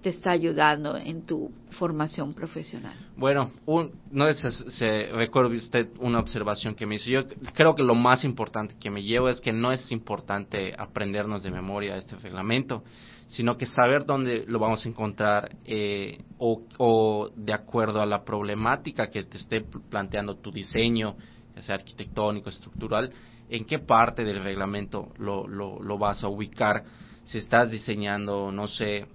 te 0.09 0.16
está 0.16 0.31
ayudando 0.31 0.97
en 0.97 1.27
tu 1.27 1.51
formación 1.73 2.33
profesional? 2.33 2.94
Bueno, 3.14 3.51
un, 3.66 3.92
no 4.11 4.33
si 4.33 4.49
se 4.71 5.11
recuerda 5.12 5.55
usted 5.55 5.88
una 5.99 6.18
observación 6.18 6.75
que 6.75 6.87
me 6.87 6.94
hizo. 6.94 7.11
Yo 7.11 7.27
creo 7.53 7.75
que 7.75 7.83
lo 7.83 7.94
más 7.94 8.25
importante 8.25 8.75
que 8.81 8.90
me 8.90 9.03
llevo 9.03 9.29
es 9.29 9.38
que 9.38 9.53
no 9.53 9.71
es 9.71 9.92
importante 9.92 10.75
aprendernos 10.79 11.42
de 11.42 11.51
memoria 11.51 11.99
este 11.99 12.16
reglamento, 12.16 12.85
sino 13.27 13.59
que 13.59 13.66
saber 13.66 14.07
dónde 14.07 14.47
lo 14.49 14.59
vamos 14.59 14.87
a 14.87 14.88
encontrar 14.88 15.51
eh, 15.66 16.18
o, 16.38 17.31
de 17.37 17.53
acuerdo 17.53 18.01
a 18.01 18.07
la 18.07 18.25
problemática 18.25 19.11
que 19.11 19.25
te 19.25 19.37
esté 19.37 19.61
planteando 19.61 20.37
tu 20.37 20.51
diseño, 20.51 21.16
ya 21.55 21.62
sea 21.62 21.75
arquitectónico, 21.75 22.49
estructural, 22.49 23.12
en 23.51 23.66
qué 23.66 23.79
parte 23.79 24.25
del 24.25 24.42
reglamento 24.42 25.12
lo, 25.18 25.47
lo 25.47 25.99
vas 25.99 26.25
a 26.25 26.29
ubicar. 26.29 26.83
Si 27.25 27.37
estás 27.37 27.71
diseñando, 27.71 28.51
no 28.51 28.68
sé, 28.68 29.07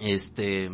este 0.00 0.70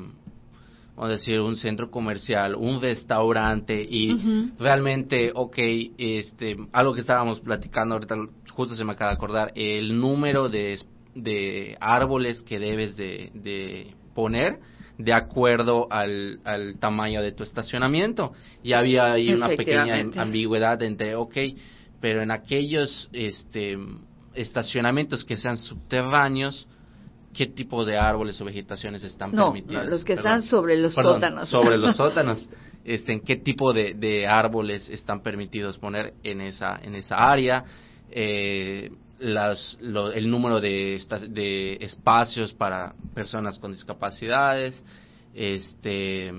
vamos 0.95 1.09
a 1.09 1.13
decir 1.13 1.41
un 1.41 1.57
centro 1.57 1.91
comercial, 1.91 2.55
un 2.55 2.81
restaurante 2.81 3.83
y 3.83 4.51
realmente, 4.59 5.33
ok, 5.35 5.59
este, 5.97 6.57
algo 6.73 6.93
que 6.93 7.01
estábamos 7.01 7.41
platicando 7.41 7.95
ahorita, 7.95 8.15
justo 8.53 8.77
se 8.77 8.85
me 8.85 8.93
acaba 8.93 9.11
de 9.13 9.17
acordar, 9.17 9.53
el 9.55 9.99
número 9.99 10.49
de, 10.49 10.79
de 11.15 11.77
árboles 11.81 12.43
que 12.43 12.59
debes 12.59 12.97
de, 12.97 13.31
de 13.35 13.95
poner 14.15 14.61
de 14.99 15.13
acuerdo 15.13 15.89
al, 15.91 16.41
al 16.45 16.79
tamaño 16.79 17.23
de 17.23 17.33
tu 17.33 17.43
estacionamiento. 17.43 18.33
Y 18.63 18.73
había 18.75 19.13
ahí 19.13 19.33
una 19.33 19.49
pequeña 19.49 19.97
ambigüedad 20.17 20.81
entre, 20.83 21.15
ok, 21.15 21.37
pero 22.01 22.23
en 22.23 22.31
aquellos 22.31 23.09
este, 23.13 23.79
estacionamientos 24.35 25.25
que 25.25 25.37
sean 25.37 25.57
subterráneos, 25.57 26.69
¿qué 27.35 27.47
tipo 27.47 27.85
de 27.85 27.97
árboles 27.97 28.41
o 28.41 28.45
vegetaciones 28.45 29.03
están 29.03 29.33
No, 29.35 29.53
permitidas? 29.53 29.85
no, 29.85 29.91
los 29.91 30.05
que 30.05 30.15
Perdón. 30.17 30.33
están 30.33 30.43
sobre 30.43 30.77
los 30.77 30.95
Perdón, 30.95 31.15
sótanos. 31.15 31.49
Sobre 31.49 31.77
los 31.79 31.97
sótanos. 32.03 32.49
Este, 32.85 33.13
¿En 33.13 33.21
qué 33.21 33.37
tipo 33.37 33.73
de, 33.73 33.95
de 33.95 34.27
árboles 34.27 34.89
están 34.91 35.23
permitidos 35.23 35.79
poner 35.79 36.15
en 36.25 36.41
esa, 36.41 36.81
en 36.83 36.95
esa 36.97 37.17
área? 37.31 37.65
Eh, 38.11 38.91
las, 39.21 39.79
lo- 39.81 40.11
el 40.13 40.29
número 40.29 40.61
de, 40.61 41.01
de 41.29 41.79
espacios 41.81 42.53
para 42.53 42.93
personas 43.15 43.59
con 43.59 43.73
discapacidades, 43.73 44.83
este, 45.33 46.33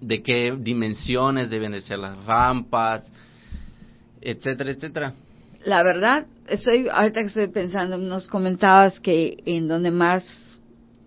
de 0.00 0.22
qué 0.22 0.56
dimensiones 0.58 1.48
deben 1.50 1.70
de 1.72 1.82
ser 1.82 1.98
las 2.00 2.16
rampas, 2.24 3.08
etcétera, 4.20 4.70
etcétera. 4.72 5.14
La 5.64 5.82
verdad, 5.82 6.26
estoy, 6.48 6.88
ahorita 6.90 7.20
que 7.20 7.26
estoy 7.26 7.46
pensando, 7.48 7.98
nos 7.98 8.26
comentabas 8.26 8.98
que 9.00 9.38
en 9.46 9.68
donde 9.68 9.90
más 9.90 10.24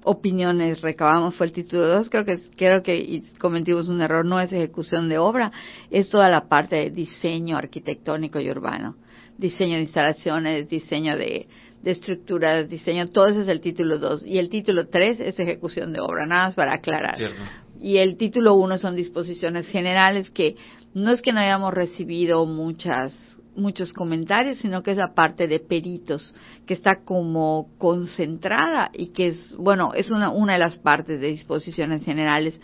opiniones 0.04 0.82
recabamos 0.82 1.36
fue 1.36 1.48
el 1.48 1.52
título 1.52 1.88
2, 1.88 2.10
creo 2.10 2.26
que, 2.26 2.40
creo 2.56 2.84
que 2.84 3.24
cometimos 3.40 3.88
un 3.88 4.02
error, 4.02 4.24
no 4.24 4.40
es 4.40 4.54
ejecución 4.54 5.10
de 5.10 5.18
obra, 5.18 5.52
es 5.90 6.10
toda 6.10 6.30
la 6.30 6.48
parte 6.48 6.76
de 6.76 6.90
diseño 6.92 7.58
arquitectónico 7.58 8.40
y 8.40 8.50
urbano, 8.50 8.96
diseño 9.38 9.76
de 9.76 9.82
instalaciones, 9.82 10.70
diseño 10.70 11.18
de, 11.18 11.48
de 11.82 11.92
estructuras, 11.92 12.70
diseño, 12.70 13.08
todo 13.08 13.28
ese 13.28 13.42
es 13.42 13.48
el 13.48 13.62
título 13.62 13.98
2, 13.98 14.28
y 14.28 14.38
el 14.38 14.50
título 14.50 14.88
3 14.88 15.20
es 15.22 15.40
ejecución 15.40 15.92
de 15.92 16.00
obra, 16.00 16.28
nada 16.28 16.46
más 16.46 16.56
para 16.56 16.74
aclarar. 16.74 17.18
¿Cierto? 17.18 17.42
y 17.80 17.98
el 17.98 18.18
título 18.18 18.56
1 18.56 18.78
son 18.78 18.96
disposiciones 18.96 19.68
generales 19.68 20.30
que 20.30 20.56
no 20.94 21.12
es 21.12 21.22
que 21.22 21.34
no 21.34 21.40
hayamos 21.40 21.74
recibido 21.74 22.46
muchas 22.46 23.38
muchos 23.56 23.94
comentarios, 23.94 24.58
sino 24.58 24.84
que 24.84 24.92
es 24.92 24.98
la 24.98 25.14
parte 25.14 25.48
de 25.48 25.60
peritos, 25.60 26.34
que 26.66 26.74
está 26.74 27.04
como 27.04 27.70
concentrada 27.78 28.92
y 28.94 29.08
que 29.08 29.28
es, 29.28 29.56
bueno, 29.58 29.94
es 29.94 30.12
una, 30.12 30.30
una 30.30 30.54
de 30.54 30.60
las 30.60 30.78
partes 30.78 31.20
de 31.20 31.28
disposiciones 31.28 32.04
generales 32.04 32.60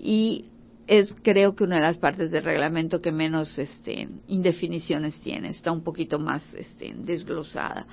y 0.00 0.46
es 0.86 1.12
creo 1.22 1.54
que 1.54 1.64
una 1.64 1.76
de 1.76 1.82
las 1.82 1.98
partes 1.98 2.30
del 2.30 2.44
reglamento 2.44 3.00
que 3.00 3.12
menos 3.12 3.58
este, 3.58 4.08
indefiniciones 4.28 5.16
tiene, 5.20 5.48
está 5.48 5.72
un 5.72 5.82
poquito 5.82 6.18
más 6.18 6.42
este, 6.54 6.94
desglosada. 6.96 7.86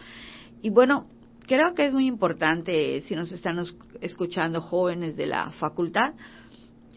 Y 0.61 0.69
bueno, 0.69 1.07
creo 1.47 1.73
que 1.73 1.85
es 1.85 1.93
muy 1.93 2.07
importante, 2.07 3.01
si 3.01 3.15
nos 3.15 3.31
están 3.31 3.63
escuchando 4.01 4.61
jóvenes 4.61 5.17
de 5.17 5.27
la 5.27 5.51
facultad, 5.51 6.13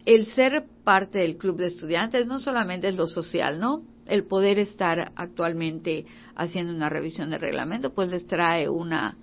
el 0.04 0.26
ser 0.26 0.64
parte 0.84 1.18
del 1.18 1.36
club 1.36 1.56
de 1.56 1.66
estudiantes 1.66 2.26
no 2.26 2.38
solamente 2.38 2.88
es 2.88 2.96
lo 2.96 3.08
social, 3.08 3.58
¿no? 3.58 3.82
El 4.06 4.24
poder 4.24 4.58
estar 4.58 5.12
actualmente 5.16 6.06
haciendo 6.34 6.72
una 6.72 6.88
revisión 6.88 7.30
del 7.30 7.40
reglamento, 7.40 7.92
pues 7.92 8.10
les 8.10 8.26
trae 8.26 8.68
una, 8.68 9.16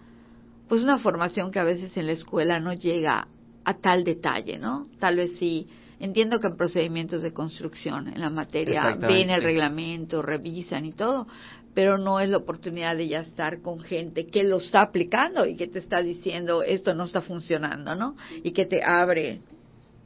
pues 0.68 0.84
una 0.84 0.98
formación 0.98 1.52
que 1.52 1.60
a 1.60 1.64
veces 1.64 1.96
en 1.98 2.08
la 2.08 2.14
escuela 2.14 2.60
no 2.60 2.74
llega 2.74 3.28
a 3.66 3.74
tal 3.76 4.04
detalle, 4.04 4.58
¿no? 4.58 4.88
Tal 5.00 5.16
vez 5.16 5.38
sí, 5.38 5.68
entiendo 6.00 6.40
que 6.40 6.48
en 6.48 6.58
procedimientos 6.58 7.22
de 7.22 7.32
construcción, 7.32 8.10
en 8.10 8.20
la 8.20 8.30
materia, 8.30 8.96
ven 8.96 9.30
el 9.30 9.42
reglamento, 9.42 10.22
revisan 10.22 10.86
y 10.86 10.92
todo, 10.92 11.28
pero 11.74 11.98
no 11.98 12.20
es 12.20 12.30
la 12.30 12.38
oportunidad 12.38 12.98
de 12.98 13.08
ya 13.08 13.22
estar 13.22 13.62
con 13.62 13.80
gente 13.80 14.28
que 14.28 14.44
lo 14.44 14.58
está 14.58 14.82
aplicando 14.82 15.46
y 15.46 15.56
que 15.56 15.68
te 15.68 15.80
está 15.80 16.02
diciendo 16.02 16.62
esto 16.62 16.94
no 16.94 17.06
está 17.06 17.22
funcionando, 17.22 17.96
¿no? 17.96 18.16
Y 18.44 18.52
que 18.52 18.66
te 18.66 18.84
abre 18.84 19.40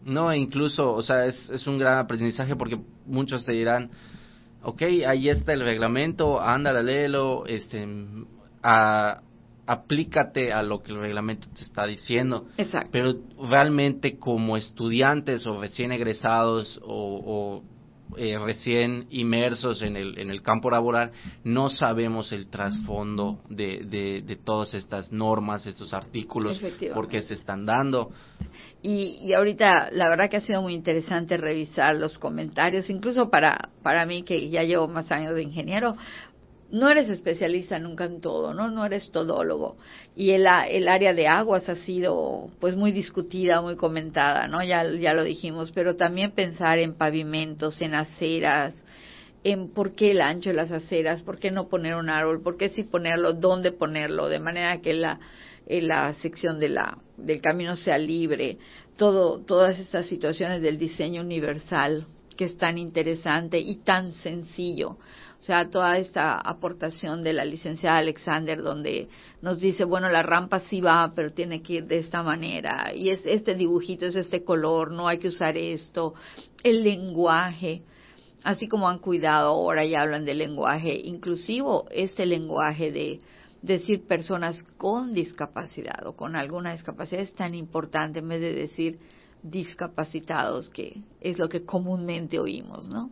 no, 0.08 0.34
incluso, 0.34 0.94
o 0.94 1.02
sea, 1.02 1.26
es, 1.26 1.50
es 1.50 1.68
un 1.68 1.78
gran 1.78 1.98
aprendizaje 1.98 2.56
porque 2.56 2.80
muchos 3.06 3.44
te 3.44 3.52
dirán, 3.52 3.92
ok, 4.68 4.82
ahí 5.08 5.30
está 5.30 5.54
el 5.54 5.62
reglamento, 5.62 6.42
ándale, 6.42 6.84
léelo, 6.84 7.46
este, 7.46 7.88
a, 8.62 9.22
aplícate 9.66 10.52
a 10.52 10.62
lo 10.62 10.84
que 10.84 10.92
el 10.92 11.00
reglamento 11.00 11.48
te 11.56 11.64
está 11.64 11.86
diciendo. 11.88 12.48
Exacto. 12.58 12.90
Pero 12.92 13.16
realmente 13.50 14.18
como 14.18 14.58
estudiantes 14.58 15.48
o 15.48 15.62
recién 15.62 15.94
egresados 15.94 16.82
o, 16.84 17.64
o 17.64 17.64
eh, 18.16 18.38
recién 18.40 19.08
inmersos 19.10 19.82
en 19.82 19.98
el, 19.98 20.18
en 20.18 20.30
el 20.30 20.42
campo 20.42 20.70
laboral, 20.70 21.12
no 21.44 21.70
sabemos 21.70 22.32
el 22.32 22.48
trasfondo 22.48 23.40
de, 23.50 23.84
de, 23.86 24.22
de 24.22 24.36
todas 24.36 24.74
estas 24.74 25.12
normas, 25.12 25.66
estos 25.66 25.94
artículos, 25.94 26.62
por 26.94 27.10
qué 27.10 27.22
se 27.22 27.34
están 27.34 27.66
dando. 27.66 28.12
Y, 28.82 29.20
y 29.22 29.34
ahorita 29.34 29.90
la 29.92 30.08
verdad 30.10 30.30
que 30.30 30.38
ha 30.38 30.42
sido 30.42 30.62
muy 30.62 30.74
interesante 30.74 31.36
revisar 31.38 31.96
los 31.96 32.18
comentarios, 32.18 32.90
incluso 32.90 33.30
para, 33.30 33.70
para 33.84 34.06
mí 34.06 34.24
que 34.24 34.50
ya 34.50 34.64
llevo 34.64 34.88
más 34.88 35.12
años 35.12 35.36
de 35.36 35.44
ingeniero, 35.44 35.96
no 36.70 36.90
eres 36.90 37.10
especialista 37.10 37.80
nunca 37.80 38.06
en 38.06 38.20
todo, 38.20 38.54
¿no? 38.54 38.70
No 38.70 38.86
eres 38.86 39.10
todólogo. 39.12 39.78
Y 40.16 40.32
el, 40.32 40.46
el 40.70 40.88
área 40.88 41.14
de 41.14 41.28
aguas 41.28 41.68
ha 41.70 41.78
sido, 41.78 42.50
pues, 42.60 42.76
muy 42.76 42.92
discutida, 42.92 43.62
muy 43.62 43.76
comentada, 43.76 44.48
¿no? 44.48 44.64
Ya, 44.64 44.84
ya 44.92 45.14
lo 45.14 45.24
dijimos, 45.24 45.72
pero 45.72 45.96
también 45.96 46.32
pensar 46.32 46.80
en 46.80 46.96
pavimentos, 46.96 47.82
en 47.82 47.96
aceras, 47.96 48.76
en 49.44 49.70
por 49.70 49.94
qué 49.94 50.12
el 50.12 50.22
ancho 50.22 50.50
de 50.50 50.56
las 50.56 50.72
aceras, 50.72 51.24
por 51.24 51.40
qué 51.40 51.52
no 51.52 51.70
poner 51.70 51.96
un 51.96 52.10
árbol, 52.10 52.42
por 52.42 52.58
qué 52.58 52.70
sí 52.70 52.84
ponerlo, 52.84 53.34
dónde 53.34 53.72
ponerlo, 53.72 54.28
de 54.28 54.40
manera 54.40 54.82
que 54.82 54.94
la, 54.94 55.20
la 55.68 56.14
sección 56.16 56.60
de 56.60 56.70
la, 56.70 56.98
del 57.16 57.40
camino 57.40 57.78
sea 57.78 57.98
libre, 57.98 58.58
todo, 58.98 59.40
todas 59.40 59.80
estas 59.80 60.08
situaciones 60.08 60.62
del 60.62 60.78
diseño 60.78 61.22
universal 61.22 62.06
que 62.36 62.46
es 62.46 62.58
tan 62.58 62.78
interesante 62.78 63.58
y 63.58 63.78
tan 63.78 64.12
sencillo 64.12 64.98
o 65.40 65.44
sea, 65.44 65.70
toda 65.70 65.98
esta 65.98 66.40
aportación 66.40 67.24
de 67.24 67.34
la 67.34 67.46
licenciada 67.46 68.00
Alexander 68.00 68.62
donde 68.62 69.08
nos 69.42 69.60
dice, 69.60 69.84
bueno, 69.84 70.10
la 70.10 70.24
rampa 70.24 70.62
sí 70.62 70.82
va, 70.82 71.12
pero 71.16 71.32
tiene 71.32 71.62
que 71.62 71.74
ir 71.74 71.86
de 71.86 72.00
esta 72.00 72.24
manera, 72.24 72.92
y 72.96 73.10
es 73.10 73.22
este 73.26 73.56
dibujito, 73.56 74.08
es 74.08 74.16
este 74.16 74.44
color, 74.44 74.92
no 74.92 75.08
hay 75.08 75.20
que 75.20 75.28
usar 75.28 75.56
esto, 75.58 76.16
el 76.64 76.84
lenguaje, 76.84 77.84
así 78.44 78.68
como 78.68 78.90
han 78.90 79.00
cuidado 79.00 79.50
ahora 79.50 79.86
y 79.86 79.94
hablan 79.94 80.26
del 80.26 80.40
lenguaje 80.40 81.00
inclusivo, 81.04 81.86
este 81.92 82.26
lenguaje 82.26 82.92
de 82.92 83.22
decir 83.62 84.06
personas 84.08 84.60
con 84.78 85.14
discapacidad 85.14 86.06
o 86.06 86.16
con 86.16 86.36
alguna 86.36 86.74
discapacidad 86.74 87.22
es 87.22 87.34
tan 87.34 87.54
importante 87.56 88.20
en 88.20 88.28
vez 88.28 88.42
de 88.42 88.54
decir 88.54 89.00
discapacitados, 89.44 90.70
que 90.70 91.04
es 91.22 91.38
lo 91.38 91.48
que 91.50 91.64
comúnmente 91.64 92.40
oímos, 92.40 92.90
¿no? 92.90 93.12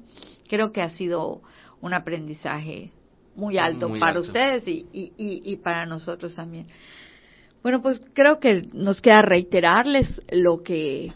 Creo 0.49 0.71
que 0.71 0.81
ha 0.81 0.89
sido 0.89 1.41
un 1.85 1.93
aprendizaje 1.93 2.91
muy 3.35 3.57
alto 3.59 3.93
para 3.99 4.19
ustedes 4.19 4.67
y, 4.67 4.87
y, 4.91 5.11
y, 5.17 5.55
para 5.57 5.85
nosotros 5.85 6.33
también. 6.35 6.67
Bueno, 7.61 7.81
pues 7.81 7.99
creo 8.13 8.39
que 8.39 8.67
nos 8.73 9.01
queda 9.01 9.21
reiterarles 9.21 10.21
lo 10.31 10.63
que 10.63 11.11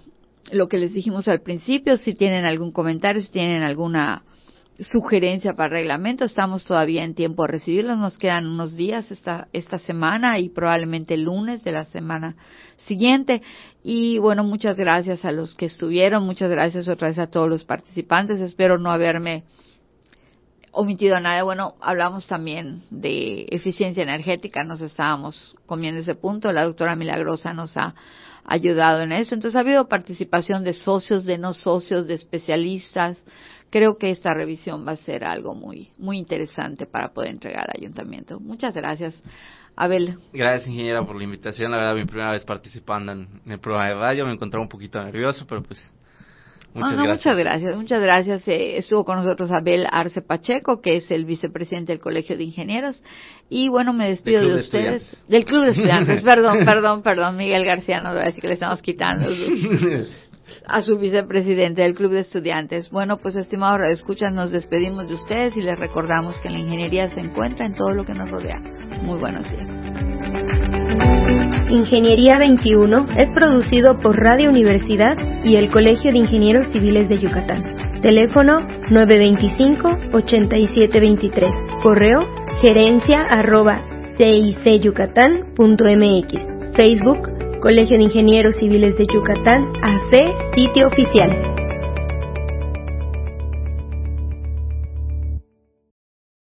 lo 0.51 0.67
que 0.67 0.77
les 0.77 0.93
dijimos 0.93 1.27
al 1.27 1.41
principio. 1.41 1.97
Si 1.97 2.13
tienen 2.13 2.45
algún 2.45 2.71
comentario, 2.71 3.21
si 3.21 3.29
tienen 3.29 3.63
alguna 3.63 4.23
sugerencia 4.79 5.55
para 5.55 5.69
reglamento, 5.69 6.25
estamos 6.25 6.65
todavía 6.65 7.03
en 7.03 7.15
tiempo 7.15 7.43
de 7.43 7.53
recibirlos. 7.53 7.97
Nos 7.97 8.17
quedan 8.17 8.45
unos 8.45 8.75
días 8.75 9.09
esta 9.11 9.47
esta 9.53 9.79
semana 9.79 10.39
y 10.39 10.49
probablemente 10.49 11.15
el 11.15 11.23
lunes 11.23 11.63
de 11.63 11.71
la 11.71 11.85
semana 11.85 12.35
siguiente. 12.87 13.41
Y 13.83 14.19
bueno, 14.19 14.43
muchas 14.43 14.77
gracias 14.77 15.25
a 15.25 15.31
los 15.31 15.55
que 15.55 15.65
estuvieron, 15.65 16.25
muchas 16.25 16.51
gracias 16.51 16.87
otra 16.87 17.07
vez 17.07 17.17
a 17.17 17.27
todos 17.27 17.49
los 17.49 17.63
participantes. 17.63 18.39
Espero 18.41 18.77
no 18.77 18.91
haberme 18.91 19.45
omitido 20.71 21.19
nada. 21.19 21.43
Bueno, 21.43 21.75
hablamos 21.81 22.27
también 22.27 22.83
de 22.89 23.45
eficiencia 23.49 24.03
energética, 24.03 24.63
nos 24.63 24.81
estábamos 24.81 25.55
comiendo 25.65 26.01
ese 26.01 26.15
punto. 26.15 26.51
La 26.51 26.63
doctora 26.63 26.95
Milagrosa 26.95 27.53
nos 27.53 27.75
ha 27.77 27.95
ayudado 28.45 29.01
en 29.01 29.11
eso. 29.11 29.35
Entonces 29.35 29.55
ha 29.55 29.61
habido 29.61 29.87
participación 29.87 30.63
de 30.63 30.73
socios, 30.73 31.25
de 31.25 31.37
no 31.37 31.53
socios, 31.53 32.07
de 32.07 32.15
especialistas. 32.15 33.17
Creo 33.69 33.97
que 33.97 34.09
esta 34.09 34.33
revisión 34.33 34.85
va 34.87 34.93
a 34.93 34.97
ser 34.97 35.23
algo 35.23 35.53
muy, 35.53 35.91
muy 35.97 36.17
interesante 36.17 36.87
para 36.87 37.13
poder 37.13 37.31
entregar 37.31 37.69
al 37.69 37.81
ayuntamiento. 37.81 38.39
Muchas 38.39 38.73
gracias. 38.73 39.23
Abel. 39.75 40.17
Gracias, 40.33 40.67
ingeniera, 40.67 41.05
por 41.05 41.15
la 41.15 41.23
invitación. 41.23 41.71
La 41.71 41.77
verdad, 41.77 41.95
mi 41.95 42.03
primera 42.03 42.31
vez 42.31 42.43
participando 42.43 43.13
en, 43.13 43.41
el 43.45 43.59
programa 43.59 43.87
de 43.87 43.95
radio. 43.95 44.25
Me 44.25 44.33
encontraba 44.33 44.61
un 44.61 44.67
poquito 44.67 45.01
nervioso, 45.01 45.45
pero 45.47 45.63
pues 45.63 45.79
Muchas, 46.73 46.91
gracias. 46.91 47.07
muchas 47.07 47.37
gracias. 47.37 47.75
Muchas 47.75 48.01
gracias. 48.01 48.47
Eh, 48.47 48.77
estuvo 48.77 49.03
con 49.03 49.17
nosotros 49.17 49.51
Abel 49.51 49.87
Arce 49.89 50.21
Pacheco, 50.21 50.81
que 50.81 50.97
es 50.97 51.09
el 51.11 51.25
vicepresidente 51.25 51.91
del 51.91 51.99
Colegio 51.99 52.37
de 52.37 52.43
Ingenieros. 52.43 53.03
Y 53.49 53.69
bueno, 53.69 53.93
me 53.93 54.09
despido 54.09 54.47
de 54.47 54.55
ustedes. 54.55 55.23
del 55.27 55.45
Club 55.45 55.65
de 55.65 55.71
Estudiantes. 55.71 56.21
perdón, 56.23 56.65
perdón, 56.65 57.01
perdón. 57.01 57.37
Miguel 57.37 57.65
García 57.65 58.01
nos 58.01 58.15
va 58.15 58.21
a 58.21 58.25
decir 58.25 58.41
que 58.41 58.47
le 58.47 58.53
estamos 58.53 58.81
quitando 58.81 59.27
a 60.67 60.81
su 60.81 60.97
vicepresidente 60.97 61.81
del 61.81 61.95
Club 61.95 62.11
de 62.11 62.21
Estudiantes. 62.21 62.89
Bueno, 62.91 63.17
pues 63.17 63.35
estimados 63.35 63.87
escuchas, 63.87 64.31
nos 64.31 64.51
despedimos 64.51 65.07
de 65.07 65.15
ustedes 65.15 65.57
y 65.57 65.61
les 65.61 65.77
recordamos 65.77 66.39
que 66.39 66.49
la 66.49 66.59
ingeniería 66.59 67.09
se 67.09 67.19
encuentra 67.19 67.65
en 67.65 67.75
todo 67.75 67.91
lo 67.91 68.05
que 68.05 68.13
nos 68.13 68.29
rodea. 68.29 68.59
Muy 69.01 69.17
buenos 69.17 69.49
días. 69.49 70.08
Ingeniería 71.69 72.39
21 72.39 73.07
es 73.17 73.29
producido 73.29 73.97
por 73.99 74.17
Radio 74.17 74.49
Universidad 74.49 75.15
y 75.43 75.55
el 75.55 75.71
Colegio 75.71 76.11
de 76.11 76.17
Ingenieros 76.19 76.67
Civiles 76.71 77.09
de 77.09 77.19
Yucatán. 77.19 77.75
Teléfono 78.01 78.61
925-8723. 78.89 81.81
Correo 81.81 82.25
gerencia 82.61 83.19
arroba 83.29 83.81
cicyucatán.mx. 84.17 86.75
Facebook 86.75 87.29
Colegio 87.61 87.97
de 87.97 88.03
Ingenieros 88.03 88.55
Civiles 88.59 88.97
de 88.97 89.05
Yucatán 89.05 89.71
AC, 89.81 90.11
sitio 90.55 90.87
oficial. 90.87 91.58